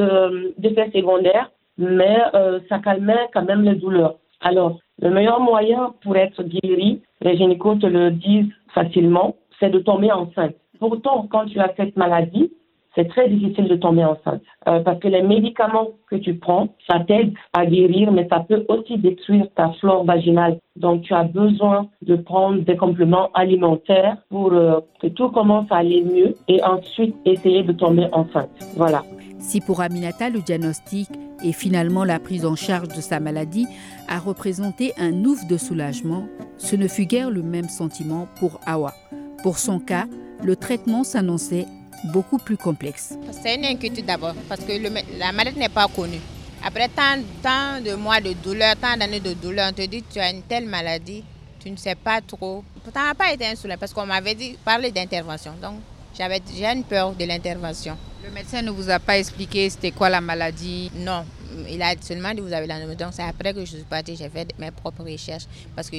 d'effets 0.58 0.92
secondaires, 0.94 1.52
mais 1.78 2.18
euh, 2.34 2.60
ça 2.70 2.80
calmait 2.80 3.28
quand 3.34 3.44
même 3.44 3.64
les 3.64 3.76
douleurs. 3.76 4.16
Alors, 4.42 4.80
le 5.02 5.10
meilleur 5.10 5.40
moyen 5.40 5.94
pour 6.04 6.16
être 6.16 6.44
guéri, 6.44 7.02
les 7.22 7.38
gynécos 7.38 7.80
te 7.80 7.88
le 7.88 8.12
disent 8.12 8.52
facilement, 8.74 9.36
c'est 9.60 9.70
de 9.70 9.80
tomber 9.80 10.12
enceinte. 10.12 10.56
Pourtant, 10.80 11.28
quand 11.30 11.46
tu 11.46 11.60
as 11.60 11.74
cette 11.78 11.96
maladie, 11.96 12.52
c'est 12.96 13.08
très 13.08 13.30
difficile 13.30 13.68
de 13.68 13.76
tomber 13.76 14.04
enceinte 14.04 14.42
euh, 14.68 14.82
parce 14.82 15.00
que 15.00 15.08
les 15.08 15.22
médicaments 15.22 15.90
que 16.10 16.18
tu 16.18 16.36
prends, 16.36 16.68
ça 16.90 17.00
t'aide 17.00 17.34
à 17.54 17.66
guérir, 17.66 18.12
mais 18.12 18.28
ça 18.30 18.42
peut 18.42 18.66
aussi 18.68 18.98
détruire 18.98 19.48
ta 19.56 19.72
flore 19.80 20.04
vaginale. 20.04 20.60
Donc, 20.76 21.04
tu 21.04 21.14
as 21.14 21.24
besoin 21.24 21.88
de 22.02 22.16
prendre 22.16 22.62
des 22.64 22.76
compléments 22.76 23.30
alimentaires 23.34 24.18
pour 24.30 24.52
euh, 24.54 24.80
que 25.02 25.08
tout 25.08 25.30
commence 25.30 25.72
à 25.72 25.78
aller 25.78 26.04
mieux 26.04 26.36
et 26.48 26.62
ensuite 26.64 27.16
essayer 27.26 27.64
de 27.64 27.72
tomber 27.72 28.08
enceinte. 28.12 28.50
Voilà. 28.76 29.04
Si 29.40 29.60
pour 29.62 29.82
Aminata, 29.82 30.30
le 30.30 30.40
diagnostic 30.40 31.10
et 31.44 31.54
finalement 31.54 32.04
la 32.04 32.20
prise 32.20 32.46
en 32.46 32.56
charge 32.56 32.90
de 32.90 33.02
sa 33.02 33.20
maladie 33.20 33.66
a 34.08 34.20
représenté 34.20 34.92
un 35.00 35.26
ouf 35.26 35.48
de 35.48 35.58
soulagement, 35.58 36.26
ce 36.58 36.76
ne 36.76 36.88
fut 36.88 37.06
guère 37.06 37.32
le 37.32 37.42
même 37.42 37.68
sentiment 37.68 38.28
pour 38.40 38.60
Awa. 38.68 38.94
Pour 39.42 39.58
son 39.58 39.80
cas, 39.80 40.06
le 40.44 40.56
traitement 40.56 41.04
s'annonçait 41.04 41.66
beaucoup 42.06 42.38
plus 42.38 42.58
complexe. 42.58 43.14
C'est 43.42 43.56
une 43.56 43.66
inquiétude 43.66 44.06
d'abord 44.06 44.34
parce 44.48 44.62
que 44.62 44.72
la 45.20 45.32
maladie 45.32 45.60
n'est 45.60 45.70
pas 45.70 45.88
connue. 45.88 46.22
Après 46.64 46.88
tant, 46.90 47.18
tant, 47.42 47.82
de 47.82 47.96
mois 47.96 48.22
de 48.22 48.34
douleur, 48.34 48.76
tant 48.76 48.96
d'années 48.96 49.20
de 49.20 49.34
douleur, 49.34 49.70
on 49.72 49.74
te 49.74 49.86
dit 49.86 50.04
que 50.04 50.14
tu 50.14 50.20
as 50.20 50.30
une 50.30 50.44
telle 50.44 50.68
maladie, 50.68 51.24
tu 51.60 51.72
ne 51.72 51.76
sais 51.76 51.96
pas 51.96 52.22
trop. 52.22 52.64
Ça 52.94 53.04
n'a 53.04 53.16
pas 53.16 53.34
été 53.34 53.48
un 53.48 53.56
soulagement 53.56 53.80
parce 53.80 53.94
qu'on 53.94 54.06
m'avait 54.06 54.36
dit 54.36 54.58
parler 54.64 54.92
d'intervention. 54.92 55.54
Donc 55.62 55.76
j'avais 56.18 56.42
j'ai 56.56 56.66
une 56.66 56.84
peur 56.84 57.14
de 57.14 57.26
l'intervention. 57.26 57.98
Le 58.24 58.30
médecin 58.30 58.62
ne 58.62 58.70
vous 58.70 58.90
a 58.90 59.00
pas 59.00 59.18
expliqué 59.18 59.70
c'était 59.72 59.90
quoi 59.92 60.10
la 60.10 60.22
maladie? 60.22 60.92
Non, 60.94 61.26
il 61.68 61.82
a 61.82 61.94
seulement 62.00 62.32
dit 62.34 62.42
vous 62.42 62.54
avez 62.54 62.68
l'endométriose. 62.68 63.14
C'est 63.16 63.24
après 63.24 63.54
que 63.54 63.62
je 63.62 63.78
suis 63.78 63.84
partie, 63.84 64.16
j'ai 64.16 64.30
fait 64.30 64.48
mes 64.60 64.70
propres 64.70 65.04
recherches. 65.04 65.46
Parce 65.76 65.90
que 65.90 65.98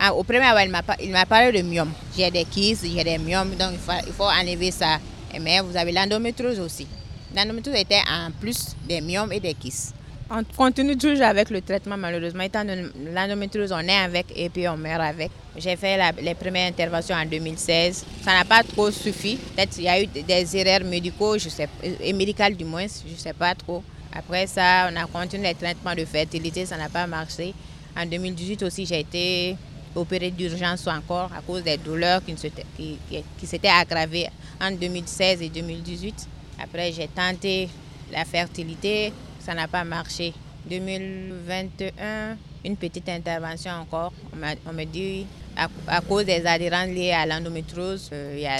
ah, 0.00 0.14
au 0.14 0.22
premier 0.24 0.48
il 1.02 1.10
m'a 1.12 1.26
parlé 1.26 1.52
de 1.52 1.68
myome. 1.68 1.92
J'ai 2.16 2.30
des 2.30 2.46
kystes, 2.46 2.86
j'ai 2.86 3.04
des 3.04 3.18
myomes, 3.18 3.54
donc 3.56 3.72
il 3.72 3.78
faut, 3.78 3.92
il 4.06 4.12
faut 4.14 4.24
enlever 4.24 4.70
ça. 4.70 4.98
Mais 5.40 5.60
vous 5.60 5.76
avez 5.76 5.92
l'endométriose 5.92 6.60
aussi. 6.60 6.86
L'endométriose 7.34 7.78
était 7.78 8.02
en 8.08 8.30
plus 8.30 8.76
des 8.88 9.00
myomes 9.00 9.32
et 9.32 9.40
des 9.40 9.54
kystes. 9.54 9.94
On 10.30 10.44
continue 10.44 10.96
toujours 10.96 11.24
avec 11.24 11.48
le 11.48 11.62
traitement, 11.62 11.96
malheureusement. 11.96 12.42
Étant 12.42 12.62
l'endométriose, 13.14 13.72
on 13.72 13.78
est 13.80 13.96
avec 13.96 14.26
et 14.36 14.50
puis 14.50 14.68
on 14.68 14.76
meurt 14.76 15.00
avec. 15.00 15.30
J'ai 15.56 15.74
fait 15.76 15.98
les 16.20 16.34
premières 16.34 16.68
interventions 16.68 17.16
en 17.16 17.24
2016. 17.24 18.04
Ça 18.22 18.32
n'a 18.32 18.44
pas 18.44 18.62
trop 18.62 18.90
suffi. 18.90 19.36
Peut-être 19.36 19.70
qu'il 19.70 19.84
y 19.84 19.88
a 19.88 20.02
eu 20.02 20.06
des 20.06 20.56
erreurs 20.56 20.86
médicaux, 20.86 21.38
je 21.38 21.48
sais, 21.48 21.68
et 21.82 22.12
médicales 22.12 22.54
du 22.56 22.64
moins, 22.64 22.86
je 22.86 23.12
ne 23.12 23.18
sais 23.18 23.32
pas 23.32 23.54
trop. 23.54 23.82
Après 24.12 24.46
ça, 24.46 24.90
on 24.92 24.96
a 24.96 25.06
continué 25.06 25.48
les 25.48 25.54
traitements 25.54 25.94
de 25.94 26.04
fertilité, 26.04 26.66
ça 26.66 26.76
n'a 26.76 26.88
pas 26.88 27.06
marché. 27.06 27.54
En 27.96 28.04
2018 28.04 28.62
aussi, 28.64 28.84
j'ai 28.84 29.00
été 29.00 29.56
opérée 29.94 30.30
d'urgence 30.30 30.86
encore 30.86 31.30
à 31.36 31.40
cause 31.46 31.62
des 31.62 31.76
douleurs 31.76 32.20
qui 32.24 33.46
s'étaient 33.46 33.68
aggravées 33.68 34.28
en 34.60 34.70
2016 34.70 35.42
et 35.42 35.48
2018. 35.48 36.28
Après, 36.62 36.92
j'ai 36.92 37.08
tenté 37.08 37.68
la 38.12 38.24
fertilité, 38.24 39.12
ça 39.38 39.54
n'a 39.54 39.68
pas 39.68 39.84
marché. 39.84 40.32
2021, 40.68 42.36
une 42.64 42.76
petite 42.76 43.08
intervention 43.08 43.72
encore. 43.72 44.12
On, 44.66 44.72
me 44.72 44.84
dit, 44.84 45.26
à, 45.56 46.00
cause 46.00 46.24
des 46.26 46.44
adhérents 46.46 46.84
liés 46.84 47.12
à 47.12 47.24
l'endométriose, 47.26 48.10
euh, 48.12 48.34
il 48.36 48.42
y 48.42 48.46
a 48.46 48.58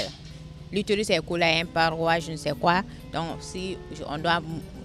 l'utérus 0.73 1.11
est 1.11 1.21
coulé 1.21 1.45
à 1.45 1.61
un 1.61 1.65
paroi, 1.65 2.19
je 2.19 2.33
ne 2.33 2.37
sais 2.37 2.53
quoi. 2.59 2.83
Donc, 3.13 3.39
si 3.41 3.77
on 4.09 4.19
doit 4.19 4.41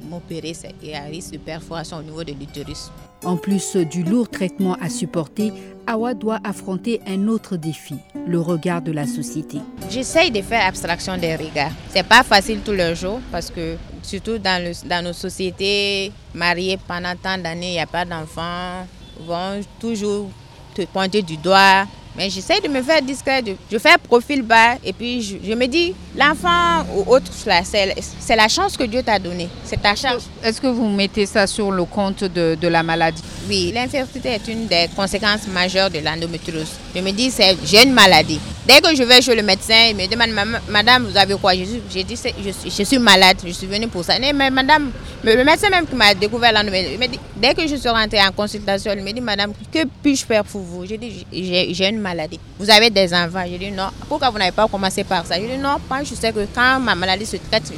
m'opérer, 0.10 0.54
il 0.82 0.90
y 0.90 0.94
a 0.94 1.04
un 1.04 1.08
risque 1.08 1.32
de 1.34 1.38
perforation 1.38 1.98
au 1.98 2.04
niveau 2.04 2.24
de 2.24 2.34
l'utérus. 2.34 2.92
En 3.24 3.38
plus 3.38 3.76
du 3.78 4.04
lourd 4.04 4.30
traitement 4.30 4.76
à 4.82 4.90
supporter, 4.90 5.54
Awa 5.88 6.14
doit 6.14 6.40
affronter 6.44 7.02
un 7.08 7.28
autre 7.28 7.56
défi, 7.58 7.96
le 8.28 8.40
regard 8.40 8.82
de 8.82 8.92
la 8.92 9.06
société. 9.08 9.60
J'essaye 9.90 10.32
de 10.32 10.42
faire 10.42 10.66
abstraction 10.66 11.18
des 11.18 11.36
regards. 11.36 11.72
C'est 11.90 12.06
pas 12.06 12.24
facile 12.24 12.60
tous 12.64 12.72
les 12.74 12.96
jours 12.96 13.20
parce 13.32 13.50
que 13.50 13.76
surtout 14.02 14.38
dans, 14.38 14.62
le, 14.64 14.72
dans 14.88 15.04
nos 15.04 15.14
sociétés 15.14 16.12
mariées 16.34 16.78
pendant 16.88 17.14
tant 17.22 17.38
d'années, 17.38 17.70
il 17.70 17.74
n'y 17.74 17.80
a 17.80 17.88
pas 17.88 18.06
d'enfants, 18.06 18.86
vont 19.26 19.62
toujours 19.80 20.30
te 20.74 20.84
pointer 20.84 21.22
du 21.22 21.38
doigt, 21.38 21.86
mais 22.16 22.30
j'essaie 22.30 22.60
de 22.62 22.68
me 22.68 22.82
faire 22.82 23.02
discret, 23.02 23.44
je 23.72 23.78
fais 23.78 23.98
profil 23.98 24.42
bas 24.44 24.76
et 24.84 24.94
puis 24.94 25.22
je, 25.22 25.54
me 25.54 25.66
dis, 25.66 25.94
l'enfant 26.16 26.86
ou 26.96 27.12
autre, 27.12 27.32
c'est 27.32 28.36
la 28.36 28.48
chance 28.48 28.78
que 28.78 28.84
Dieu 28.84 29.02
t'a 29.02 29.18
donnée. 29.20 29.50
C'est 29.64 29.82
ta 29.82 29.96
chance. 29.96 30.30
Est-ce 30.44 30.62
que 30.62 30.68
vous 30.68 30.88
mettez 30.90 31.26
ça 31.26 31.48
sur 31.48 31.72
le 31.72 31.86
compte 31.86 32.24
de, 32.24 32.56
de 32.60 32.68
la 32.68 32.84
maladie? 32.84 33.24
Oui, 33.50 33.72
l'infertilité 33.74 34.30
est 34.30 34.48
une 34.48 34.68
des 34.68 34.88
conséquences 34.96 35.48
majeures 35.48 35.90
de 35.90 36.00
l'endométriose. 36.00 36.72
Je 36.96 37.02
me 37.02 37.12
dis, 37.12 37.32
j'ai 37.66 37.84
une 37.84 37.94
maladie. 37.94 38.40
Dès 38.66 38.80
que 38.80 38.96
je 38.96 39.04
vais 39.04 39.22
chez 39.22 39.36
le 39.36 39.42
médecin, 39.44 39.88
il 39.90 39.96
me 39.96 40.08
demande, 40.08 40.60
Madame, 40.70 41.06
vous 41.06 41.18
avez 41.18 41.36
quoi? 41.36 41.54
J'ai 41.54 42.04
dit, 42.04 42.16
je, 42.16 42.70
je, 42.70 42.84
suis 42.84 43.00
malade, 43.00 43.38
je 43.46 43.52
suis 43.52 43.68
venue 43.68 43.88
pour 43.88 44.06
ça. 44.06 44.14
Mais 44.20 44.32
Madame, 44.32 44.92
le 45.24 45.44
médecin 45.44 45.70
même 45.70 45.86
qui 45.86 45.96
m'a 45.96 46.14
découvert 46.14 46.54
l'endométriose, 46.54 46.94
il 46.94 47.00
me 47.00 47.08
dit, 47.12 47.20
dès 47.36 47.54
que 47.54 47.68
je 47.68 47.76
suis 47.76 47.90
rentrée 47.90 48.22
en 48.22 48.32
consultation, 48.32 48.94
il 48.96 49.04
me 49.04 49.12
dit, 49.12 49.20
Madame, 49.22 49.52
que 49.72 49.80
puis-je 50.02 50.26
faire 50.26 50.46
pour 50.46 50.62
vous? 50.62 50.86
J'ai 50.86 50.98
dit, 50.98 51.26
j'ai 51.34 51.90
une 51.90 52.00
maladie. 52.04 52.40
Vous 52.60 52.70
avez 52.70 52.90
des 52.90 53.14
enfants 53.14 53.44
Je 53.50 53.58
dis 53.58 53.72
non. 53.72 53.88
Pourquoi 54.08 54.30
vous 54.30 54.38
n'avez 54.38 54.52
pas 54.52 54.68
commencé 54.68 55.04
par 55.04 55.26
ça? 55.26 55.36
Je 55.40 55.48
dis 55.48 55.58
non, 55.58 55.78
pas. 55.90 56.04
Je 56.04 56.14
sais 56.14 56.32
que 56.32 56.46
quand 56.54 56.80
ma 56.80 56.94
maladie 56.94 57.26
se 57.26 57.38
traite, 57.38 57.72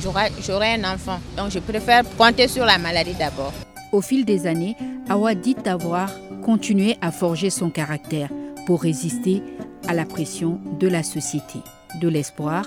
j'aurai 0.46 0.74
un 0.74 0.84
enfant. 0.94 1.20
Donc 1.38 1.52
je 1.52 1.60
préfère 1.60 2.04
compter 2.18 2.48
sur 2.48 2.66
la 2.66 2.78
maladie 2.78 3.14
d'abord. 3.14 3.54
Au 3.92 4.02
fil 4.02 4.26
des 4.26 4.46
années, 4.48 4.76
Awa 5.10 5.36
dit 5.36 5.56
avoir 5.66 6.10
continué 6.44 6.98
à 7.02 7.12
forger 7.12 7.50
son 7.50 7.70
caractère 7.70 8.30
pour 8.66 8.82
résister 8.82 9.42
à 9.88 9.94
la 9.94 10.06
pression 10.06 10.60
de 10.80 10.88
la 10.88 11.04
société. 11.04 11.60
De 12.02 12.10
l'espoir, 12.10 12.66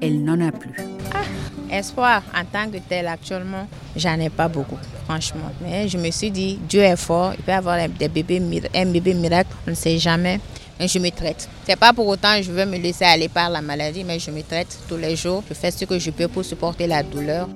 elle 0.00 0.24
n'en 0.24 0.40
a 0.40 0.52
plus. 0.52 0.74
Ah, 1.12 1.76
espoir 1.76 2.22
en 2.34 2.44
tant 2.44 2.70
que 2.70 2.78
tel 2.88 3.06
actuellement, 3.08 3.68
j'en 3.96 4.18
ai 4.18 4.30
pas 4.30 4.48
beaucoup, 4.48 4.78
franchement. 5.04 5.50
Mais 5.62 5.88
je 5.88 5.98
me 5.98 6.10
suis 6.10 6.30
dit, 6.30 6.58
Dieu 6.68 6.80
est 6.80 6.96
fort, 6.96 7.34
il 7.36 7.42
peut 7.44 7.52
avoir 7.52 7.76
des 7.88 8.08
bébés, 8.08 8.40
un 8.74 8.86
bébé 8.86 9.14
miracle, 9.14 9.50
on 9.66 9.70
ne 9.70 9.74
sait 9.74 9.98
jamais 9.98 10.40
je 10.86 10.98
me 10.98 11.10
traite. 11.10 11.48
C'est 11.64 11.78
pas 11.78 11.92
pour 11.92 12.06
autant 12.06 12.36
que 12.36 12.42
je 12.42 12.52
veux 12.52 12.66
me 12.66 12.78
laisser 12.78 13.04
aller 13.04 13.28
par 13.28 13.50
la 13.50 13.60
maladie, 13.60 14.04
mais 14.04 14.18
je 14.18 14.30
me 14.30 14.42
traite 14.42 14.78
tous 14.88 14.96
les 14.96 15.16
jours. 15.16 15.42
Je 15.48 15.54
fais 15.54 15.70
ce 15.70 15.84
que 15.84 15.98
je 15.98 16.10
peux 16.10 16.28
pour 16.28 16.44
supporter 16.44 16.86
la 16.86 17.02
douleur. 17.02 17.48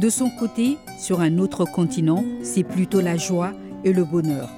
De 0.00 0.08
son 0.08 0.30
côté, 0.30 0.76
sur 0.98 1.20
un 1.20 1.38
autre 1.38 1.64
continent, 1.64 2.24
c'est 2.42 2.64
plutôt 2.64 3.00
la 3.00 3.16
joie 3.16 3.52
et 3.84 3.92
le 3.92 4.04
bonheur. 4.04 4.48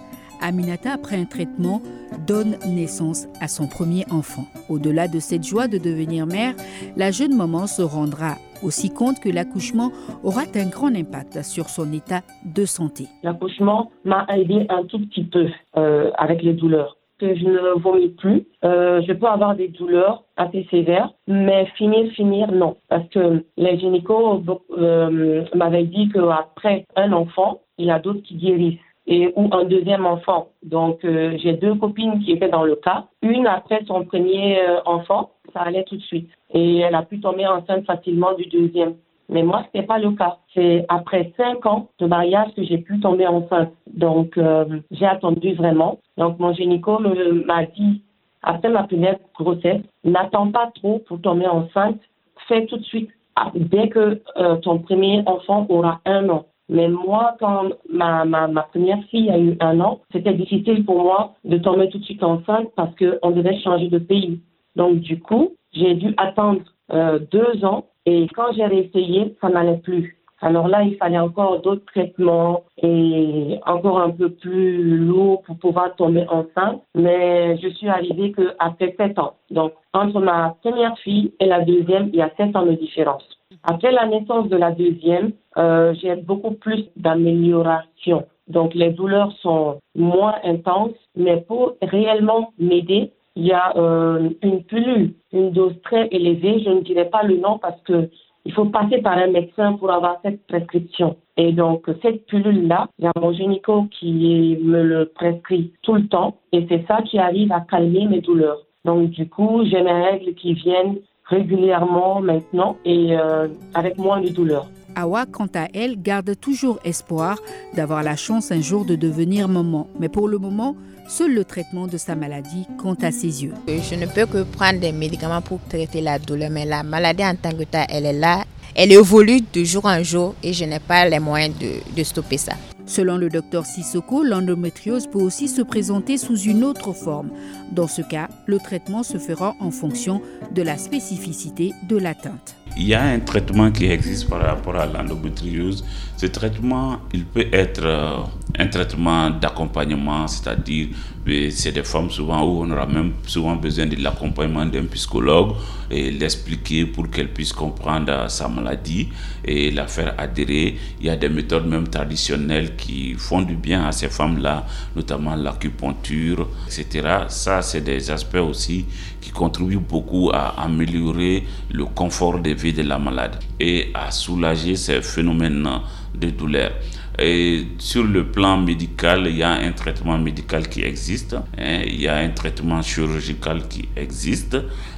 Aminata, 0.42 0.92
après 0.92 1.16
un 1.16 1.24
traitement, 1.24 1.80
donne 2.26 2.58
naissance 2.66 3.26
à 3.40 3.48
son 3.48 3.66
premier 3.68 4.04
enfant. 4.10 4.44
Au-delà 4.68 5.08
de 5.08 5.20
cette 5.20 5.44
joie 5.44 5.68
de 5.68 5.78
devenir 5.78 6.26
mère, 6.26 6.54
la 6.96 7.10
jeune 7.12 7.36
maman 7.36 7.66
se 7.66 7.82
rendra 7.82 8.36
aussi 8.62 8.90
compte 8.90 9.20
que 9.20 9.28
l'accouchement 9.28 9.90
aura 10.22 10.42
un 10.54 10.66
grand 10.66 10.94
impact 10.94 11.42
sur 11.42 11.68
son 11.68 11.92
état 11.92 12.22
de 12.44 12.64
santé. 12.64 13.06
L'accouchement 13.22 13.90
m'a 14.04 14.26
aidé 14.34 14.66
un 14.68 14.84
tout 14.84 14.98
petit 15.06 15.24
peu 15.24 15.46
euh, 15.76 16.10
avec 16.16 16.42
les 16.42 16.52
douleurs 16.54 16.96
je 17.22 17.44
ne 17.44 17.78
vomis 17.80 18.10
plus. 18.10 18.46
Euh, 18.64 19.02
je 19.06 19.12
peux 19.12 19.26
avoir 19.26 19.54
des 19.54 19.68
douleurs 19.68 20.24
assez 20.36 20.66
sévères, 20.70 21.10
mais 21.26 21.66
finir, 21.76 22.10
finir, 22.12 22.50
non. 22.52 22.76
Parce 22.88 23.08
que 23.08 23.44
les 23.56 23.78
gynécos 23.78 24.42
euh, 24.76 25.44
m'avaient 25.54 25.84
dit 25.84 26.08
qu'après 26.10 26.86
un 26.96 27.12
enfant, 27.12 27.60
il 27.78 27.86
y 27.86 27.90
a 27.90 27.98
d'autres 27.98 28.22
qui 28.22 28.36
guérissent. 28.36 28.78
Et, 29.08 29.32
ou 29.34 29.48
un 29.50 29.64
deuxième 29.64 30.06
enfant. 30.06 30.50
Donc, 30.62 31.04
euh, 31.04 31.36
j'ai 31.42 31.54
deux 31.54 31.74
copines 31.74 32.20
qui 32.20 32.32
étaient 32.32 32.48
dans 32.48 32.62
le 32.62 32.76
cas. 32.76 33.06
Une, 33.20 33.48
après 33.48 33.82
son 33.84 34.04
premier 34.04 34.60
enfant, 34.84 35.30
ça 35.52 35.62
allait 35.62 35.82
tout 35.82 35.96
de 35.96 36.02
suite. 36.02 36.30
Et 36.54 36.78
elle 36.78 36.94
a 36.94 37.02
pu 37.02 37.18
tomber 37.20 37.46
enceinte 37.46 37.84
facilement 37.84 38.32
du 38.34 38.46
deuxième. 38.46 38.94
Mais 39.32 39.42
moi, 39.42 39.62
ce 39.62 39.78
n'était 39.78 39.86
pas 39.86 39.98
le 39.98 40.12
cas. 40.12 40.36
C'est 40.52 40.84
après 40.88 41.32
cinq 41.38 41.64
ans 41.64 41.88
de 41.98 42.06
mariage 42.06 42.52
que 42.54 42.62
j'ai 42.62 42.78
pu 42.78 43.00
tomber 43.00 43.26
enceinte. 43.26 43.72
Donc, 43.86 44.36
euh, 44.36 44.80
j'ai 44.90 45.06
attendu 45.06 45.54
vraiment. 45.54 45.98
Donc, 46.18 46.38
mon 46.38 46.52
gynéco 46.52 46.98
m'a 46.98 47.64
dit, 47.64 48.02
après 48.42 48.68
ma 48.68 48.82
première 48.84 49.16
grossesse, 49.34 49.80
n'attends 50.04 50.50
pas 50.50 50.70
trop 50.74 50.98
pour 51.06 51.18
tomber 51.22 51.46
enceinte. 51.46 51.98
Fais 52.46 52.66
tout 52.66 52.76
de 52.76 52.84
suite, 52.84 53.08
ah, 53.36 53.50
dès 53.54 53.88
que 53.88 54.20
euh, 54.36 54.56
ton 54.56 54.80
premier 54.80 55.22
enfant 55.24 55.66
aura 55.70 56.00
un 56.04 56.28
an. 56.28 56.44
Mais 56.68 56.88
moi, 56.88 57.36
quand 57.40 57.70
ma, 57.88 58.26
ma, 58.26 58.48
ma, 58.48 58.62
première 58.62 59.02
fille 59.04 59.30
a 59.30 59.38
eu 59.38 59.56
un 59.60 59.80
an, 59.80 60.00
c'était 60.12 60.34
difficile 60.34 60.84
pour 60.84 61.02
moi 61.02 61.34
de 61.44 61.56
tomber 61.56 61.88
tout 61.88 61.98
de 61.98 62.04
suite 62.04 62.22
enceinte 62.22 62.68
parce 62.76 62.94
qu'on 62.96 63.30
devait 63.30 63.58
changer 63.60 63.88
de 63.88 63.98
pays. 63.98 64.40
Donc, 64.76 65.00
du 65.00 65.18
coup, 65.20 65.52
j'ai 65.72 65.94
dû 65.94 66.14
attendre 66.18 66.60
euh, 66.92 67.18
deux 67.30 67.64
ans 67.64 67.86
et 68.06 68.26
quand 68.34 68.52
j'ai 68.52 68.66
réessayé, 68.66 69.36
ça 69.40 69.48
n'allait 69.48 69.78
plus. 69.78 70.18
Alors 70.42 70.66
là, 70.66 70.82
il 70.82 70.96
fallait 70.96 71.20
encore 71.20 71.60
d'autres 71.60 71.84
traitements 71.86 72.64
et 72.82 73.60
encore 73.64 74.00
un 74.00 74.10
peu 74.10 74.28
plus 74.28 74.98
lourd 74.98 75.42
pour 75.42 75.56
pouvoir 75.56 75.94
tomber 75.94 76.26
enceinte. 76.28 76.82
Mais 76.96 77.56
je 77.58 77.68
suis 77.68 77.88
arrivée 77.88 78.32
qu'après 78.32 78.94
sept 78.98 79.18
ans. 79.20 79.34
Donc, 79.50 79.72
entre 79.92 80.18
ma 80.20 80.56
première 80.62 80.98
fille 80.98 81.32
et 81.38 81.46
la 81.46 81.60
deuxième, 81.60 82.08
il 82.08 82.16
y 82.16 82.22
a 82.22 82.30
sept 82.36 82.56
ans 82.56 82.66
de 82.66 82.72
différence. 82.72 83.22
Après 83.62 83.92
la 83.92 84.06
naissance 84.06 84.48
de 84.48 84.56
la 84.56 84.72
deuxième, 84.72 85.30
euh, 85.56 85.94
j'ai 86.02 86.16
beaucoup 86.16 86.52
plus 86.52 86.86
d'amélioration. 86.96 88.26
Donc, 88.48 88.74
les 88.74 88.90
douleurs 88.90 89.30
sont 89.40 89.78
moins 89.94 90.34
intenses, 90.42 90.96
mais 91.14 91.40
pour 91.42 91.74
réellement 91.80 92.52
m'aider, 92.58 93.12
il 93.36 93.46
y 93.46 93.52
a 93.52 93.76
euh, 93.76 94.30
une 94.42 94.62
pilule, 94.64 95.14
une 95.32 95.50
dose 95.50 95.74
très 95.82 96.08
élevée. 96.10 96.62
Je 96.64 96.70
ne 96.70 96.80
dirais 96.80 97.08
pas 97.08 97.22
le 97.22 97.36
nom 97.36 97.58
parce 97.58 97.80
que 97.82 98.08
il 98.44 98.52
faut 98.52 98.64
passer 98.64 98.98
par 98.98 99.16
un 99.18 99.28
médecin 99.28 99.74
pour 99.74 99.92
avoir 99.92 100.18
cette 100.22 100.44
prescription. 100.46 101.16
Et 101.36 101.52
donc, 101.52 101.88
cette 102.02 102.26
pilule-là, 102.26 102.88
il 102.98 103.04
y 103.04 103.08
a 103.08 103.12
mon 103.20 103.32
gynéco 103.32 103.86
qui 103.90 104.58
me 104.60 104.82
le 104.82 105.06
prescrit 105.06 105.72
tout 105.82 105.94
le 105.94 106.08
temps. 106.08 106.36
Et 106.50 106.66
c'est 106.68 106.84
ça 106.88 107.02
qui 107.02 107.18
arrive 107.18 107.52
à 107.52 107.60
calmer 107.60 108.06
mes 108.06 108.20
douleurs. 108.20 108.58
Donc, 108.84 109.10
du 109.10 109.28
coup, 109.28 109.64
j'ai 109.64 109.80
mes 109.82 109.92
règles 109.92 110.34
qui 110.34 110.54
viennent 110.54 110.98
régulièrement 111.24 112.20
maintenant 112.20 112.76
et 112.84 113.16
euh, 113.16 113.46
avec 113.74 113.96
moins 113.96 114.20
de 114.20 114.28
douleurs. 114.28 114.66
Awa, 114.94 115.26
quant 115.26 115.48
à 115.54 115.68
elle, 115.74 116.00
garde 116.00 116.38
toujours 116.38 116.78
espoir 116.84 117.38
d'avoir 117.74 118.02
la 118.02 118.16
chance 118.16 118.52
un 118.52 118.60
jour 118.60 118.84
de 118.84 118.94
devenir 118.96 119.48
maman. 119.48 119.88
Mais 119.98 120.08
pour 120.08 120.28
le 120.28 120.38
moment, 120.38 120.76
seul 121.08 121.34
le 121.34 121.44
traitement 121.44 121.86
de 121.86 121.96
sa 121.96 122.14
maladie 122.14 122.66
compte 122.78 123.04
à 123.04 123.10
ses 123.10 123.44
yeux. 123.44 123.54
Je 123.66 123.94
ne 123.94 124.06
peux 124.06 124.26
que 124.26 124.42
prendre 124.42 124.80
des 124.80 124.92
médicaments 124.92 125.42
pour 125.42 125.60
traiter 125.68 126.00
la 126.00 126.18
douleur, 126.18 126.50
mais 126.50 126.64
la 126.64 126.82
maladie 126.82 127.24
en 127.24 127.34
tant 127.34 127.52
que 127.52 127.64
telle, 127.64 127.86
elle 127.88 128.06
est 128.06 128.12
là. 128.12 128.44
Elle 128.74 128.92
évolue 128.92 129.40
de 129.52 129.64
jour 129.64 129.84
en 129.84 130.02
jour 130.02 130.34
et 130.42 130.52
je 130.52 130.64
n'ai 130.64 130.80
pas 130.80 131.06
les 131.08 131.18
moyens 131.18 131.54
de, 131.58 131.94
de 131.94 132.02
stopper 132.02 132.38
ça. 132.38 132.54
Selon 132.92 133.16
le 133.16 133.30
docteur 133.30 133.64
Sissoko, 133.64 134.22
l'endométriose 134.22 135.06
peut 135.06 135.18
aussi 135.18 135.48
se 135.48 135.62
présenter 135.62 136.18
sous 136.18 136.36
une 136.36 136.62
autre 136.62 136.92
forme. 136.92 137.30
Dans 137.70 137.86
ce 137.86 138.02
cas, 138.02 138.28
le 138.44 138.58
traitement 138.58 139.02
se 139.02 139.16
fera 139.16 139.56
en 139.60 139.70
fonction 139.70 140.20
de 140.54 140.60
la 140.60 140.76
spécificité 140.76 141.72
de 141.88 141.96
l'atteinte. 141.96 142.54
Il 142.76 142.86
y 142.86 142.92
a 142.92 143.02
un 143.02 143.20
traitement 143.20 143.70
qui 143.70 143.86
existe 143.86 144.28
par 144.28 144.42
rapport 144.42 144.76
à 144.76 144.84
l'endométriose. 144.84 145.86
Ce 146.18 146.26
traitement, 146.26 146.98
il 147.14 147.24
peut 147.24 147.46
être 147.50 147.82
euh, 147.82 148.18
un 148.58 148.66
traitement 148.66 149.30
d'accompagnement, 149.30 150.28
c'est-à-dire 150.28 150.88
c'est 151.24 151.70
des 151.72 151.84
femmes 151.84 152.10
souvent 152.10 152.42
où 152.42 152.64
on 152.64 152.70
aura 152.72 152.86
même 152.86 153.12
souvent 153.26 153.54
besoin 153.54 153.86
de 153.86 153.94
l'accompagnement 154.02 154.66
d'un 154.66 154.86
psychologue 154.86 155.52
et 155.88 156.10
l'expliquer 156.10 156.84
pour 156.86 157.08
qu'elle 157.10 157.32
puisse 157.32 157.52
comprendre 157.52 158.28
sa 158.28 158.48
maladie 158.48 159.08
et 159.44 159.70
la 159.70 159.86
faire 159.86 160.14
adhérer. 160.18 160.76
Il 161.00 161.06
y 161.06 161.10
a 161.10 161.16
des 161.16 161.28
méthodes 161.28 161.66
même 161.66 161.86
traditionnelles 161.86 162.74
qui 162.74 163.14
font 163.14 163.42
du 163.42 163.54
bien 163.54 163.84
à 163.86 163.92
ces 163.92 164.08
femmes-là, 164.08 164.66
notamment 164.96 165.36
l'acupuncture, 165.36 166.48
etc. 166.66 167.26
Ça, 167.28 167.62
c'est 167.62 167.82
des 167.82 168.10
aspects 168.10 168.36
aussi 168.36 168.84
qui 169.20 169.30
contribuent 169.30 169.78
beaucoup 169.78 170.30
à 170.32 170.60
améliorer 170.60 171.44
le 171.70 171.84
confort 171.84 172.40
de 172.40 172.50
vie 172.50 172.72
de 172.72 172.82
la 172.82 172.98
malade 172.98 173.38
et 173.60 173.90
à 173.94 174.10
soulager 174.10 174.74
ces 174.74 175.00
phénomènes 175.02 175.68
de 176.14 176.30
douleur. 176.30 176.72
Et 177.18 177.66
sur 177.78 178.04
le 178.04 178.24
plan 178.24 178.56
médical, 178.56 179.26
il 179.26 179.36
y 179.36 179.42
a 179.42 179.52
un 179.52 179.72
traitement 179.72 180.18
médical 180.18 180.68
qui 180.68 180.82
existe, 180.82 181.34
hein. 181.34 181.82
il 181.86 182.00
y 182.00 182.08
a 182.08 182.16
un 182.16 182.30
traitement 182.30 182.80
chirurgical 182.80 183.68
qui 183.68 183.86
existe, 183.94 184.56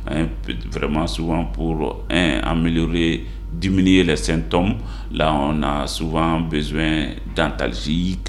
hein, 0.09 0.29
vraiment 0.71 1.09
souvent 1.09 1.45
pour 1.47 2.05
améliorer, 2.09 3.25
diminuer 3.53 4.05
les 4.05 4.17
symptômes. 4.17 4.77
Là, 5.13 5.35
on 5.35 5.61
a 5.65 5.89
souvent 5.89 6.41
besoin 6.41 7.07
d'antalgiques, 7.35 8.29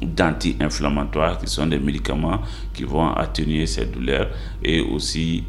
d'anti-inflammatoires, 0.00 1.38
qui 1.38 1.48
sont 1.48 1.66
des 1.66 1.78
médicaments 1.78 2.40
qui 2.72 2.84
vont 2.84 3.10
atténuer 3.14 3.66
ces 3.66 3.86
douleurs 3.86 4.28
et 4.62 4.80
aussi 4.80 5.44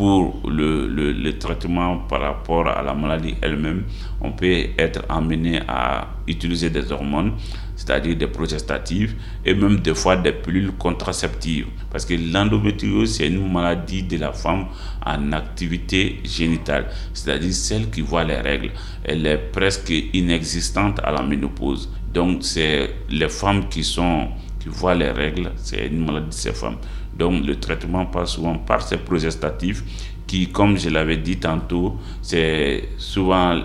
pour 0.00 0.40
le, 0.48 1.30
traitement 1.38 1.98
par 2.08 2.22
rapport 2.22 2.66
à 2.66 2.82
la 2.82 2.94
maladie 2.94 3.34
elle-même, 3.42 3.82
on 4.22 4.32
peut 4.32 4.68
être 4.78 5.04
amené 5.10 5.60
à 5.68 6.08
utiliser 6.26 6.70
des 6.70 6.90
hormones, 6.90 7.32
c'est-à-dire 7.76 8.16
des 8.16 8.26
progestatifs 8.26 9.14
et 9.44 9.52
même 9.52 9.76
des 9.80 9.94
fois 9.94 10.16
des 10.16 10.32
pilules 10.32 10.72
contraceptives. 10.72 11.66
Parce 11.90 12.06
que 12.06 12.14
l'endométriose, 12.14 13.16
c'est 13.16 13.26
une 13.26 13.52
maladie 13.52 14.02
de 14.02 14.16
la 14.16 14.32
femme 14.32 14.68
en 15.04 15.32
activité 15.32 16.20
génitale, 16.24 16.86
c'est-à-dire 17.12 17.52
celle 17.52 17.90
qui 17.90 18.00
voit 18.00 18.24
les 18.24 18.38
règles. 18.40 18.70
Elle 19.04 19.26
est 19.26 19.36
presque 19.52 19.92
inexistante 20.14 20.98
à 21.04 21.10
la 21.12 21.20
ménopause. 21.20 21.90
Donc, 22.14 22.38
c'est 22.40 22.88
les 23.10 23.28
femmes 23.28 23.68
qui 23.68 23.84
sont 23.84 24.28
qui 24.60 24.68
voient 24.68 24.94
les 24.94 25.10
règles, 25.10 25.52
c'est 25.56 25.86
une 25.86 26.04
maladie 26.04 26.28
de 26.28 26.32
ces 26.32 26.52
femmes. 26.52 26.76
Donc 27.20 27.44
le 27.44 27.60
traitement 27.60 28.06
passe 28.06 28.30
souvent 28.30 28.56
par 28.56 28.80
ces 28.80 28.96
progestatifs 28.96 29.84
qui, 30.26 30.48
comme 30.48 30.78
je 30.78 30.88
l'avais 30.88 31.18
dit 31.18 31.36
tantôt, 31.36 31.98
c'est 32.22 32.88
souvent 32.96 33.60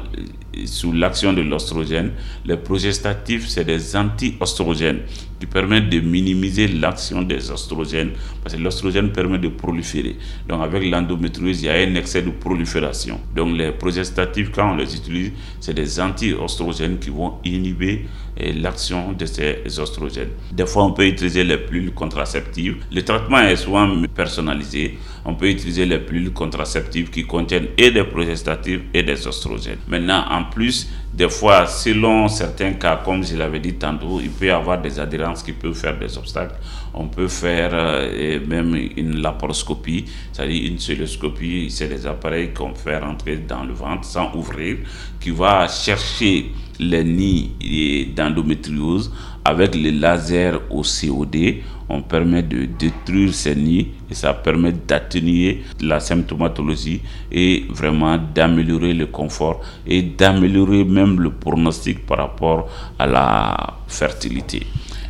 sous 0.65 0.91
l'action 0.91 1.33
de 1.33 1.41
l'ostrogène. 1.41 2.11
Les 2.45 2.57
progestatifs, 2.57 3.47
c'est 3.47 3.65
des 3.65 3.95
anti-ostrogènes 3.95 5.01
qui 5.39 5.45
permettent 5.45 5.89
de 5.89 5.99
minimiser 5.99 6.67
l'action 6.67 7.21
des 7.21 7.51
ostrogènes 7.51 8.11
parce 8.41 8.55
que 8.55 8.61
l'ostrogène 8.61 9.11
permet 9.11 9.37
de 9.37 9.49
proliférer. 9.49 10.15
Donc 10.47 10.61
avec 10.63 10.89
l'endométriose, 10.89 11.61
il 11.61 11.65
y 11.65 11.69
a 11.69 11.73
un 11.73 11.95
excès 11.95 12.21
de 12.21 12.29
prolifération. 12.29 13.19
Donc 13.35 13.57
les 13.57 13.71
progestatifs, 13.71 14.51
quand 14.51 14.71
on 14.71 14.75
les 14.75 14.95
utilise, 14.95 15.31
c'est 15.59 15.73
des 15.73 15.99
anti-ostrogènes 15.99 16.99
qui 16.99 17.09
vont 17.09 17.33
inhiber 17.43 18.05
eh, 18.37 18.53
l'action 18.53 19.13
de 19.13 19.25
ces 19.25 19.79
ostrogènes. 19.79 20.29
Des 20.51 20.65
fois, 20.65 20.83
on 20.85 20.91
peut 20.91 21.07
utiliser 21.07 21.43
les 21.43 21.57
pilules 21.57 21.93
contraceptives. 21.93 22.77
Le 22.91 23.01
traitement 23.03 23.39
est 23.39 23.55
souvent 23.55 23.89
personnalisé. 24.13 24.97
On 25.25 25.35
peut 25.35 25.49
utiliser 25.49 25.85
les 25.85 25.99
pilules 25.99 26.31
contraceptives 26.33 27.09
qui 27.09 27.25
contiennent 27.25 27.67
et 27.77 27.91
des 27.91 28.03
progestatifs 28.03 28.81
et 28.93 29.03
des 29.03 29.25
ostrogènes. 29.27 29.79
Maintenant, 29.87 30.25
en 30.29 30.44
plus, 30.49 30.89
des 31.15 31.29
fois, 31.29 31.65
selon 31.65 32.27
certains 32.27 32.73
cas, 32.73 32.97
comme 32.97 33.23
je 33.23 33.37
l'avais 33.37 33.59
dit 33.59 33.75
tantôt, 33.75 34.19
il 34.21 34.29
peut 34.29 34.47
y 34.47 34.49
avoir 34.49 34.81
des 34.81 34.99
adhérences 34.99 35.43
qui 35.43 35.53
peuvent 35.53 35.73
faire 35.73 35.97
des 35.97 36.17
obstacles. 36.17 36.55
On 36.93 37.07
peut 37.07 37.29
faire 37.29 37.69
euh, 37.73 38.39
même 38.45 38.75
une 38.97 39.21
laparoscopie, 39.21 40.03
c'est-à-dire 40.33 40.69
une 40.69 40.77
celluloscopie. 40.77 41.67
C'est 41.69 41.87
des 41.87 42.05
appareils 42.05 42.53
qu'on 42.53 42.73
fait 42.75 42.97
rentrer 42.97 43.37
dans 43.37 43.63
le 43.63 43.73
ventre 43.73 44.03
sans 44.03 44.33
ouvrir, 44.35 44.79
qui 45.21 45.29
va 45.29 45.69
chercher 45.69 46.51
les 46.79 47.05
nids 47.05 48.11
d'endométriose 48.13 49.09
avec 49.45 49.75
les 49.75 49.91
lasers 49.91 50.57
au 50.71 50.81
COD, 50.81 51.61
on 51.87 52.01
permet 52.01 52.41
de 52.41 52.65
détruire 52.65 53.31
ces 53.31 53.55
nids 53.55 53.89
et 54.09 54.15
ça 54.15 54.33
permet 54.33 54.71
d'atténuer 54.71 55.61
la 55.81 55.99
symptomatologie 55.99 57.01
et 57.31 57.65
vraiment 57.69 58.17
d'améliorer 58.17 58.95
le 58.95 59.05
confort 59.05 59.61
et 59.85 60.01
d'améliorer 60.01 60.83
même 60.83 61.04
le 61.05 61.29
pronostic 61.31 62.05
par 62.05 62.17
rapport 62.17 62.67
à 62.99 63.05
la 63.05 63.73
fertilité. 63.87 64.61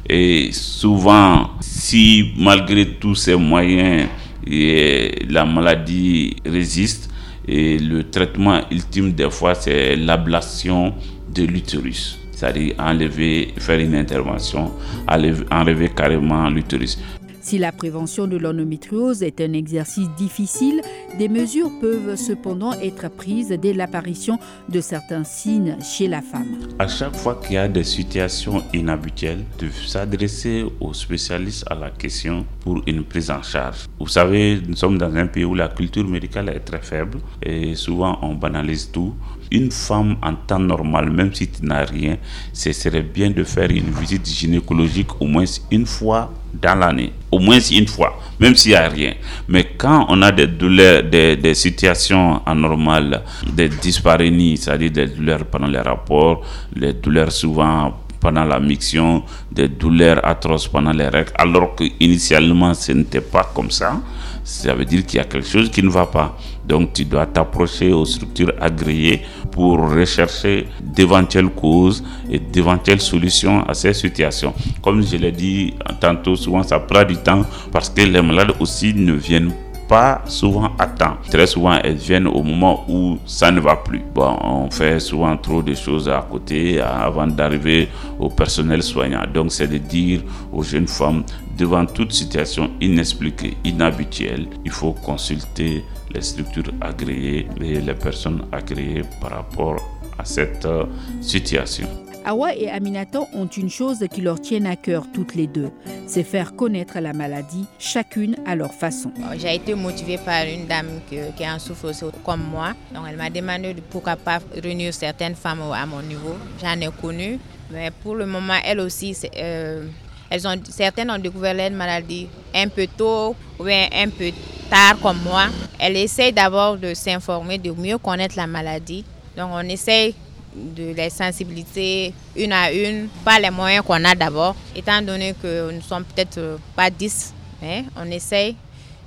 Et 0.08 0.50
souvent, 0.52 1.52
si 1.62 2.34
malgré 2.38 2.86
tous 2.96 3.16
ces 3.16 3.36
moyens, 3.36 4.08
la 4.48 5.46
maladie 5.46 6.36
résiste, 6.46 7.10
et 7.48 7.78
le 7.78 8.10
traitement 8.10 8.62
ultime 8.72 9.12
des 9.12 9.30
fois, 9.30 9.54
c'est 9.54 9.96
l'ablation 9.96 10.94
de 11.34 11.44
l'utérus. 11.44 12.18
C'est-à-dire 12.32 12.76
enlever, 12.80 13.54
faire 13.58 13.80
une 13.80 13.96
intervention, 13.96 14.72
enlever 15.08 15.90
carrément 15.96 16.50
l'utérus. 16.50 17.00
Si 17.46 17.60
la 17.60 17.72
prévention 17.72 18.26
de 18.26 18.38
l'endométriose 18.38 19.22
est 19.22 19.40
un 19.40 19.54
exercice 19.54 20.08
difficile, 20.18 20.82
des 21.20 21.30
mesures 21.30 21.70
peuvent 21.80 22.16
cependant 22.16 22.74
être 22.82 23.08
prises 23.08 23.50
dès 23.50 23.72
l'apparition 23.72 24.40
de 24.68 24.82
certains 24.82 25.24
signes 25.24 25.78
chez 25.80 26.08
la 26.08 26.24
femme. 26.24 26.58
À 26.80 26.88
chaque 26.88 27.16
fois 27.16 27.40
qu'il 27.40 27.54
y 27.54 27.58
a 27.58 27.68
des 27.68 27.84
situations 27.84 28.64
inhabituelles, 28.74 29.46
de 29.60 29.70
s'adresser 29.70 30.66
aux 30.80 30.96
spécialistes 30.96 31.66
à 31.70 31.76
la 31.76 31.92
question 31.92 32.48
pour 32.62 32.82
une 32.88 33.04
prise 33.04 33.30
en 33.30 33.44
charge. 33.44 33.86
Vous 34.00 34.08
savez, 34.08 34.60
nous 34.68 34.76
sommes 34.76 34.98
dans 34.98 35.16
un 35.16 35.28
pays 35.28 35.46
où 35.46 35.54
la 35.54 35.68
culture 35.68 36.08
médicale 36.08 36.50
est 36.50 36.62
très 36.62 36.82
faible 36.82 37.20
et 37.44 37.76
souvent 37.76 38.18
on 38.24 38.34
banalise 38.34 38.90
tout. 38.92 39.14
Une 39.52 39.70
femme 39.70 40.18
en 40.24 40.34
temps 40.34 40.58
normal, 40.58 41.12
même 41.12 41.32
si 41.32 41.48
tu 41.48 41.64
n'as 41.64 41.86
rien, 41.86 42.18
ce 42.54 42.74
serait 42.74 43.04
bien 43.04 43.30
de 43.30 43.44
faire 43.44 43.70
une 43.70 43.92
visite 43.92 44.26
gynécologique 44.28 45.22
au 45.22 45.28
moins 45.28 45.46
une 45.70 45.86
fois 45.86 46.34
dans 46.62 46.76
l'année, 46.76 47.12
au 47.32 47.40
moins 47.40 47.60
une 47.60 47.88
fois, 47.88 48.18
même 48.40 48.56
s'il 48.56 48.72
n'y 48.72 48.78
a 48.78 48.88
rien. 48.88 49.14
Mais 49.48 49.66
quand 49.78 50.06
on 50.10 50.22
a 50.22 50.32
des 50.32 50.48
douleurs, 50.48 51.04
des, 51.04 51.54
situations 51.54 52.42
anormales, 52.46 53.24
des 53.52 53.70
dysparénies, 53.70 54.58
c'est-à-dire 54.58 54.92
des 54.92 55.08
douleurs 55.08 55.46
pendant 55.46 55.68
les 55.68 55.80
rapports, 55.80 56.42
les 56.76 56.94
douleurs 56.94 57.32
souvent 57.32 57.94
pendant 58.20 58.44
la 58.46 58.60
miction, 58.60 59.24
des 59.52 59.68
douleurs 59.68 60.26
atroces 60.26 60.68
pendant 60.68 60.92
les 60.92 61.08
règles, 61.08 61.32
alors 61.36 61.76
qu'initialement 61.76 62.74
ce 62.74 62.92
n'était 62.92 63.22
pas 63.22 63.52
comme 63.54 63.70
ça, 63.70 64.02
ça 64.44 64.74
veut 64.74 64.86
dire 64.86 65.06
qu'il 65.06 65.18
y 65.18 65.22
a 65.22 65.26
quelque 65.26 65.48
chose 65.48 65.70
qui 65.70 65.84
ne 65.84 65.90
va 65.90 66.06
pas. 66.08 66.38
Donc 66.68 66.94
tu 66.94 67.06
dois 67.06 67.26
t'approcher 67.26 67.94
aux 67.94 68.06
structures 68.06 68.54
agréées 68.60 69.22
pour 69.52 69.80
rechercher 69.80 70.68
d'éventuelles 70.82 71.50
causes 71.50 72.04
et 72.30 72.40
d'éventuelles 72.40 73.02
solutions 73.02 73.64
à 73.68 73.74
ces 73.74 73.94
situations. 73.94 74.54
Comme 74.82 75.02
je 75.06 75.18
l'ai 75.18 75.32
dit 75.32 75.74
tantôt, 76.00 76.36
souvent 76.36 76.64
ça 76.64 76.80
prend 76.80 77.04
du 77.04 77.18
temps 77.18 77.44
parce 77.72 77.90
que 77.90 78.02
les 78.02 78.22
malades 78.22 78.54
aussi 78.60 78.94
ne 78.94 79.14
viennent 79.14 79.52
pas 79.88 80.22
souvent 80.26 80.72
à 80.80 80.88
temps. 80.88 81.18
Très 81.30 81.48
souvent, 81.48 81.78
elles 81.84 81.96
viennent 81.96 82.28
au 82.28 82.42
moment 82.42 82.86
où 82.90 83.18
ça 83.26 83.52
ne 83.52 83.60
va 83.60 83.76
plus. 83.76 84.02
Bon, 84.14 84.38
on 84.42 84.72
fait 84.72 85.00
souvent 85.00 85.38
trop 85.38 85.62
de 85.62 85.74
choses 85.74 86.10
à 86.10 86.26
côté 86.30 86.82
avant 86.82 87.28
d'arriver 87.28 87.90
au 88.20 88.30
personnel 88.30 88.82
soignant. 88.82 89.24
Donc, 89.32 89.52
c'est 89.52 89.68
de 89.68 89.78
dire 89.78 90.22
aux 90.52 90.64
jeunes 90.64 90.88
femmes, 90.88 91.24
devant 91.58 91.86
toute 91.86 92.12
situation 92.14 92.72
inexpliquée, 92.82 93.58
inhabituelle, 93.64 94.48
il 94.64 94.72
faut 94.72 94.94
consulter 94.94 95.84
les 96.14 96.22
structures 96.22 96.74
agréées 96.82 97.48
et 97.62 97.82
les 97.82 97.94
personnes 97.94 98.46
agréées 98.52 99.04
par 99.22 99.32
rapport 99.32 99.78
à 100.18 100.26
cette 100.26 100.66
euh, 100.66 100.86
situation. 101.22 101.88
Awa 102.28 102.56
et 102.56 102.70
Aminata 102.72 103.20
ont 103.36 103.46
une 103.46 103.70
chose 103.70 104.04
qui 104.12 104.22
leur 104.22 104.42
tient 104.42 104.66
à 104.66 104.76
cœur 104.76 105.06
toutes 105.14 105.36
les 105.36 105.46
deux, 105.46 105.70
c'est 106.08 106.24
faire 106.24 106.56
connaître 106.56 107.00
la 107.00 107.14
maladie, 107.14 107.66
chacune 107.78 108.36
à 108.48 108.56
leur 108.56 108.74
façon. 108.74 109.12
J'ai 109.38 109.54
été 109.54 109.76
motivée 109.76 110.18
par 110.18 110.44
une 110.46 110.66
dame 110.66 111.02
qui, 111.08 111.18
est 111.18 111.48
en 111.48 111.60
souffrance 111.60 112.04
comme 112.26 112.42
moi. 112.42 112.74
Donc 112.96 113.04
elle 113.08 113.18
m'a 113.18 113.30
demandé 113.30 113.76
de 113.76 113.82
pourquoi 113.82 114.16
pas 114.16 114.40
réunir 114.60 114.92
certaines 114.92 115.36
femmes 115.36 115.62
à 115.72 115.86
mon 115.86 116.02
niveau. 116.02 116.36
J'en 116.60 116.80
ai 116.82 116.90
connu, 117.00 117.38
mais 117.72 117.92
pour 117.92 118.16
le 118.16 118.26
moment, 118.26 118.58
elles 118.66 118.80
aussi, 118.80 119.16
euh, 119.38 119.86
elles 120.30 120.48
ont, 120.48 120.56
certaines 120.70 121.12
ont 121.12 121.18
découvert 121.20 121.54
leur 121.54 121.72
maladie 121.72 122.28
un 122.54 122.68
peu 122.68 122.88
tôt 122.88 123.36
ou 123.60 123.64
un 123.66 124.10
peu 124.10 124.32
tard 124.70 125.00
comme 125.02 125.20
moi. 125.24 125.46
Elles 125.80 125.98
essayent 125.98 126.34
d'abord 126.34 126.78
de 126.78 126.94
s'informer, 126.94 127.58
de 127.58 127.72
mieux 127.72 127.98
connaître 127.98 128.36
la 128.38 128.48
maladie. 128.48 129.04
Donc 129.38 129.50
on 129.54 129.68
essaye 129.70 130.16
de 130.56 130.94
les 130.94 131.10
sensibiliser 131.10 132.14
une 132.36 132.54
à 132.54 132.72
une 132.72 133.10
par 133.24 133.40
les 133.40 133.50
moyens 133.50 133.84
qu'on 133.86 134.04
a 134.06 134.16
d'abord, 134.16 134.56
étant 134.76 135.02
donné 135.02 135.36
que 135.42 135.72
nous 135.72 135.82
sommes 135.82 136.06
peut-être 136.06 136.38
euh, 136.38 136.58
pas 136.76 136.90
10, 136.90 137.34
mais 137.62 137.84
on 137.98 138.10
essaye 138.10 138.56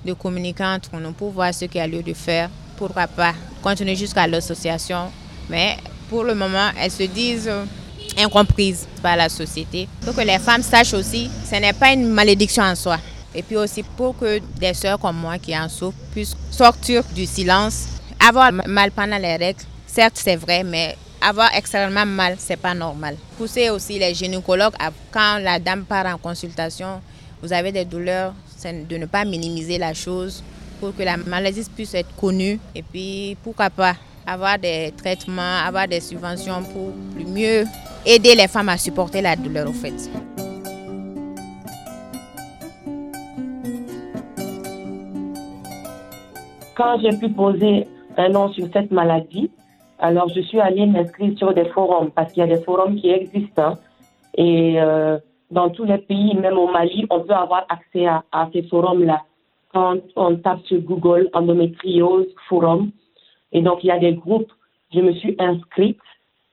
de 0.05 0.13
communiquer 0.13 0.65
entre 0.65 0.95
nous 0.97 1.13
pour 1.13 1.31
voir 1.31 1.55
ce 1.55 1.65
qu'il 1.65 1.79
y 1.79 1.81
a 1.81 1.87
lieu 1.87 2.03
de 2.03 2.13
faire. 2.13 2.51
Pourquoi 2.77 3.07
pas 3.07 3.35
continuer 3.63 3.97
jusqu'à 3.97 4.27
l'association, 4.27 5.11
mais 5.49 5.79
pour 6.11 6.25
le 6.25 6.35
moment, 6.35 6.69
elles 6.79 6.91
se 6.91 7.05
disent 7.05 7.51
incomprises 8.19 8.87
par 9.03 9.17
la 9.17 9.29
société. 9.29 9.89
Pour 10.05 10.15
que 10.15 10.21
les 10.21 10.39
femmes 10.39 10.63
sachent 10.63 10.95
aussi, 10.95 11.31
ce 11.49 11.57
n'est 11.57 11.73
pas 11.73 11.93
une 11.93 12.09
malédiction 12.09 12.63
en 12.63 12.75
soi. 12.75 12.99
Et 13.35 13.43
puis 13.43 13.57
aussi 13.57 13.83
pour 13.83 14.17
que 14.17 14.41
des 14.59 14.75
sœurs 14.75 14.99
comme 14.99 15.17
moi 15.17 15.39
qui 15.39 15.57
en 15.57 15.69
souffrent 15.69 15.99
puissent 16.13 16.37
sortir 16.51 17.03
du 17.15 17.27
silence. 17.27 17.87
Avoir 18.21 18.53
mal 18.53 18.91
pendant 18.91 19.19
les 19.19 19.37
règles, 19.37 19.61
certes 19.87 20.19
c'est 20.23 20.37
vrai, 20.37 20.65
mais 20.65 20.97
avoir 21.21 21.55
extrêmement 21.55 22.07
mal, 22.07 22.37
c'est 22.39 22.57
pas 22.57 22.75
normal. 22.75 23.17
Pousser 23.37 23.71
aussi 23.71 23.99
les 23.99 24.15
gynécologues 24.15 24.75
quand 25.13 25.39
la 25.39 25.59
dame 25.59 25.85
part 25.85 26.07
en 26.07 26.19
consultation, 26.19 27.01
vous 27.43 27.53
avez 27.53 27.71
des 27.71 27.85
douleurs, 27.85 28.35
de 28.65 28.97
ne 28.97 29.07
pas 29.07 29.25
minimiser 29.25 29.79
la 29.79 29.95
chose 29.95 30.43
pour 30.81 30.95
que 30.97 31.03
la 31.03 31.17
maladie 31.17 31.65
puisse 31.75 31.95
être 31.95 32.15
connue 32.17 32.59
et 32.75 32.83
puis 32.83 33.37
pourquoi 33.43 33.71
pas 33.71 33.95
avoir 34.29 34.59
des 34.59 34.93
traitements, 34.97 35.57
avoir 35.67 35.89
des 35.89 36.01
subventions 36.01 36.63
pour 36.73 36.93
mieux 37.27 37.65
aider 38.05 38.35
les 38.35 38.49
femmes 38.49 38.69
à 38.69 38.77
supporter 38.77 39.23
la 39.23 39.37
douleur 39.37 39.69
au 39.69 39.73
fait. 39.73 39.95
Quand 46.77 47.01
j'ai 47.01 47.17
pu 47.19 47.29
poser 47.31 47.89
un 48.17 48.29
nom 48.29 48.53
sur 48.53 48.69
cette 48.73 48.91
maladie, 48.91 49.51
alors 49.99 50.29
je 50.29 50.41
suis 50.43 50.61
allée 50.61 50.87
m'inscrire 50.87 51.37
sur 51.37 51.53
des 51.55 51.65
forums 51.71 52.11
parce 52.11 52.33
qu'il 52.33 52.47
y 52.47 52.53
a 52.53 52.55
des 52.55 52.63
forums 52.63 52.97
qui 52.97 53.11
existent. 53.11 53.63
Hein. 53.63 53.79
et 54.37 54.81
euh, 54.81 55.19
dans 55.51 55.71
tous 55.71 55.85
les 55.85 55.99
pays, 55.99 56.37
même 56.37 56.59
au 56.59 56.69
Mali, 56.71 57.07
on 57.09 57.21
peut 57.21 57.33
avoir 57.33 57.65
accès 57.71 58.07
à, 58.07 58.23
ces 58.53 58.63
forums-là. 58.65 59.23
Quand 59.73 59.97
on 60.15 60.37
tape 60.37 60.61
sur 60.67 60.81
Google 60.81 61.31
endométriose 61.33 62.27
forum, 62.49 62.91
et 63.53 63.63
donc 63.63 63.85
il 63.85 63.89
y 63.89 63.91
a 63.91 63.99
des 63.99 64.15
groupes, 64.15 64.53
je 64.93 65.01
me 65.01 65.13
suis 65.13 65.37
inscrite 65.39 66.01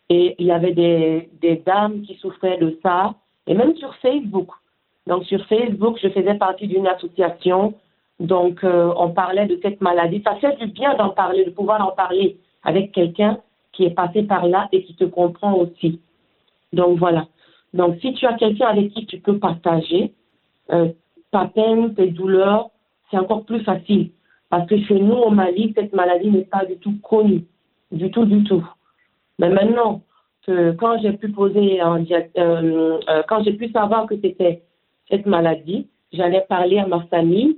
et 0.09 0.35
il 0.39 0.45
y 0.45 0.51
avait 0.51 0.73
des, 0.73 1.63
dames 1.65 2.01
qui 2.03 2.15
souffraient 2.15 2.57
de 2.57 2.77
ça, 2.83 3.15
et 3.47 3.53
même 3.53 3.75
sur 3.75 3.95
Facebook. 3.95 4.49
Donc 5.07 5.23
sur 5.25 5.43
Facebook, 5.47 5.97
je 6.01 6.09
faisais 6.09 6.35
partie 6.35 6.67
d'une 6.67 6.87
association 6.87 7.73
donc, 8.19 8.63
euh, 8.63 8.93
on 8.97 9.09
parlait 9.09 9.45
de 9.45 9.59
cette 9.61 9.81
maladie. 9.81 10.21
Ça 10.23 10.35
fait 10.35 10.55
du 10.57 10.67
bien 10.67 10.95
d'en 10.95 11.09
parler, 11.09 11.43
de 11.45 11.49
pouvoir 11.49 11.85
en 11.85 11.91
parler 11.91 12.37
avec 12.63 12.91
quelqu'un 12.91 13.39
qui 13.73 13.83
est 13.83 13.91
passé 13.91 14.23
par 14.23 14.47
là 14.47 14.69
et 14.71 14.83
qui 14.83 14.95
te 14.95 15.03
comprend 15.03 15.53
aussi. 15.53 15.99
Donc, 16.71 16.97
voilà. 16.97 17.27
Donc, 17.73 17.97
si 17.99 18.13
tu 18.13 18.25
as 18.25 18.33
quelqu'un 18.33 18.67
avec 18.67 18.91
qui 18.91 19.05
tu 19.05 19.19
peux 19.19 19.37
partager 19.37 20.13
euh, 20.71 20.89
ta 21.31 21.45
peine, 21.45 21.93
tes 21.93 22.07
douleurs, 22.07 22.69
c'est 23.11 23.17
encore 23.17 23.43
plus 23.43 23.63
facile. 23.63 24.11
Parce 24.55 24.67
que 24.69 24.79
chez 24.83 24.97
nous, 24.97 25.15
au 25.15 25.31
Mali, 25.31 25.73
cette 25.75 25.91
maladie 25.91 26.31
n'est 26.31 26.45
pas 26.45 26.63
du 26.63 26.77
tout 26.77 26.95
connue. 27.03 27.43
Du 27.91 28.09
tout, 28.09 28.23
du 28.23 28.41
tout. 28.45 28.65
Mais 29.37 29.49
maintenant, 29.49 30.01
quand 30.47 30.97
j'ai 31.01 31.11
pu 31.11 31.27
poser, 31.27 31.81
euh, 31.81 31.99
euh, 32.37 33.23
quand 33.27 33.43
j'ai 33.43 33.51
pu 33.51 33.69
savoir 33.71 34.05
que 34.07 34.15
c'était 34.21 34.61
cette 35.09 35.25
maladie, 35.25 35.89
j'allais 36.13 36.45
parler 36.47 36.77
à 36.77 36.87
ma 36.87 37.01
famille 37.07 37.57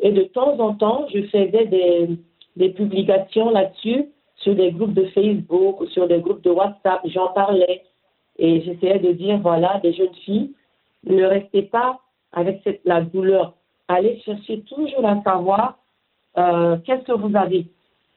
et 0.00 0.12
de 0.12 0.24
temps 0.24 0.60
en 0.60 0.74
temps, 0.74 1.06
je 1.14 1.22
faisais 1.22 1.64
des, 2.58 2.68
publications 2.72 3.48
là-dessus 3.48 4.04
sur 4.36 4.54
des 4.54 4.70
groupes 4.70 4.92
de 4.92 5.06
Facebook, 5.14 5.88
sur 5.92 6.06
des 6.06 6.18
groupes 6.18 6.42
de 6.42 6.50
WhatsApp. 6.50 7.00
J'en 7.06 7.28
parlais 7.28 7.84
et 8.38 8.60
j'essayais 8.60 8.98
de 8.98 9.12
dire, 9.12 9.38
voilà, 9.38 9.80
des 9.82 9.94
jeunes 9.94 10.14
filles, 10.26 10.52
ne 11.04 11.24
restez 11.24 11.62
pas 11.62 12.00
avec 12.32 12.60
la 12.84 13.00
douleur. 13.00 13.54
Allez 13.88 14.20
chercher 14.26 14.60
toujours 14.60 15.06
à 15.06 15.22
savoir 15.22 15.78
euh, 16.38 16.76
qu'est-ce 16.84 17.04
que 17.04 17.12
vous 17.12 17.36
avez? 17.36 17.66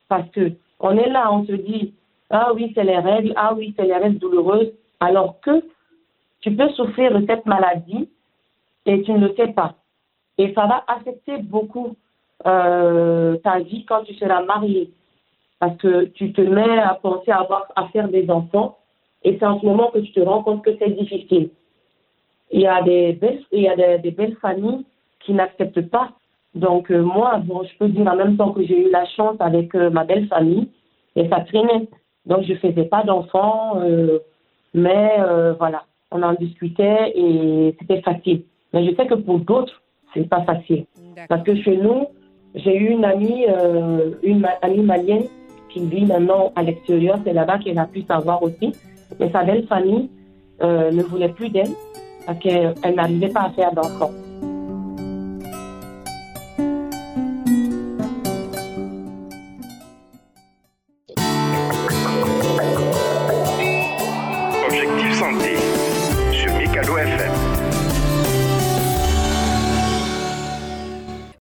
Parce 0.10 0.30
que 0.32 0.51
on 0.80 0.97
est 0.97 1.10
là, 1.10 1.32
on 1.32 1.45
se 1.45 1.53
dit, 1.53 1.93
ah 2.30 2.51
oui, 2.53 2.71
c'est 2.75 2.84
les 2.84 2.99
règles, 2.99 3.34
ah 3.36 3.53
oui, 3.56 3.73
c'est 3.77 3.86
les 3.86 3.95
règles 3.95 4.19
douloureuses, 4.19 4.71
alors 4.99 5.39
que 5.41 5.63
tu 6.41 6.56
peux 6.56 6.69
souffrir 6.69 7.19
de 7.19 7.25
cette 7.25 7.45
maladie 7.45 8.10
et 8.86 9.01
tu 9.03 9.12
ne 9.12 9.27
le 9.27 9.36
sais 9.36 9.49
pas. 9.53 9.75
Et 10.38 10.53
ça 10.53 10.67
va 10.67 10.84
affecter 10.88 11.39
beaucoup 11.39 11.95
euh, 12.45 13.38
ta 13.38 13.60
vie 13.60 13.86
quand 13.86 14.03
tu 14.03 14.13
seras 14.15 14.43
marié. 14.43 14.91
Parce 15.60 15.75
que 15.77 16.06
tu 16.06 16.34
te 16.34 16.41
mets 16.41 16.77
à 16.77 16.93
penser 16.93 17.32
à, 17.32 17.39
avoir, 17.39 17.65
à 17.75 17.88
faire 17.88 18.08
des 18.08 18.30
enfants 18.30 18.77
et 19.23 19.38
c'est 19.38 19.45
en 19.45 19.60
ce 19.60 19.65
moment 19.65 19.89
que 19.91 19.99
tu 19.99 20.12
te 20.12 20.19
rends 20.19 20.43
compte 20.43 20.63
que 20.63 20.77
c'est 20.77 20.91
difficile. 20.91 21.49
Il 22.51 22.62
y 22.62 22.67
a 22.67 22.82
des 22.82 23.13
belles, 23.13 23.43
il 23.51 23.63
y 23.63 23.67
a 23.67 23.97
des, 23.97 24.12
belles 24.12 24.38
familles 24.38 24.86
qui 25.19 25.34
n'acceptent 25.34 25.89
pas. 25.89 26.12
Donc 26.58 26.91
euh, 26.91 27.02
moi, 27.02 27.38
bon, 27.43 27.63
je 27.63 27.78
peux 27.78 27.88
dire 27.88 28.08
en 28.08 28.15
même 28.15 28.38
temps 28.38 28.52
que 28.52 28.63
j'ai 28.63 28.88
eu 28.88 28.91
la 28.91 29.06
chance 29.06 29.38
avec 29.39 29.74
euh, 29.76 29.89
ma 29.89 30.04
belle 30.04 30.28
famille 30.28 30.67
et 31.15 31.28
ça 31.30 31.41
traînait. 31.41 31.88
Donc 32.26 32.43
je 32.43 32.54
faisais 32.56 32.84
pas 32.84 33.04
d'enfants, 33.04 33.80
mais 34.74 35.17
voilà, 35.58 35.86
on 36.12 36.22
en 36.22 36.34
discutait 36.34 37.13
et 37.15 37.74
c'était 37.80 38.02
facile. 38.02 38.43
Mais 38.74 38.86
je 38.86 38.93
sais 38.96 39.08
que 39.08 39.13
pour 39.13 39.39
d'autres, 39.39 39.82
c'est 40.13 40.28
pas 40.28 40.43
facile. 40.43 40.86
Parce 41.30 41.43
que 41.43 41.56
chez 41.56 41.78
nous, 41.78 42.08
j'ai 42.56 42.76
eu 42.76 42.89
une 42.89 43.06
amie, 43.06 43.46
euh, 43.48 44.12
une 44.24 44.46
amie 44.62 44.82
malienne 44.82 45.26
qui 45.70 45.80
vit 45.86 46.06
maintenant 46.06 46.52
à 46.56 46.63
l'extérieur. 46.63 47.17
C'est 47.24 47.34
là-bas 47.34 47.60
qu'elle 47.60 47.80
a 47.80 47.86
pu 47.86 48.02
savoir 48.02 48.41
aussi. 48.41 48.74
Mais 49.20 49.30
sa 49.32 49.43
belle 49.43 49.65
famille 49.67 50.10
euh, 50.62 50.91
ne 50.91 51.04
voulait 51.04 51.30
plus 51.30 51.50
d'elle 51.50 51.72
parce 52.26 52.39
qu'elle 52.39 52.96
n'arrivait 52.96 53.30
pas 53.30 53.43
à 53.43 53.50
faire 53.52 53.72
d'enfants. 53.74 54.12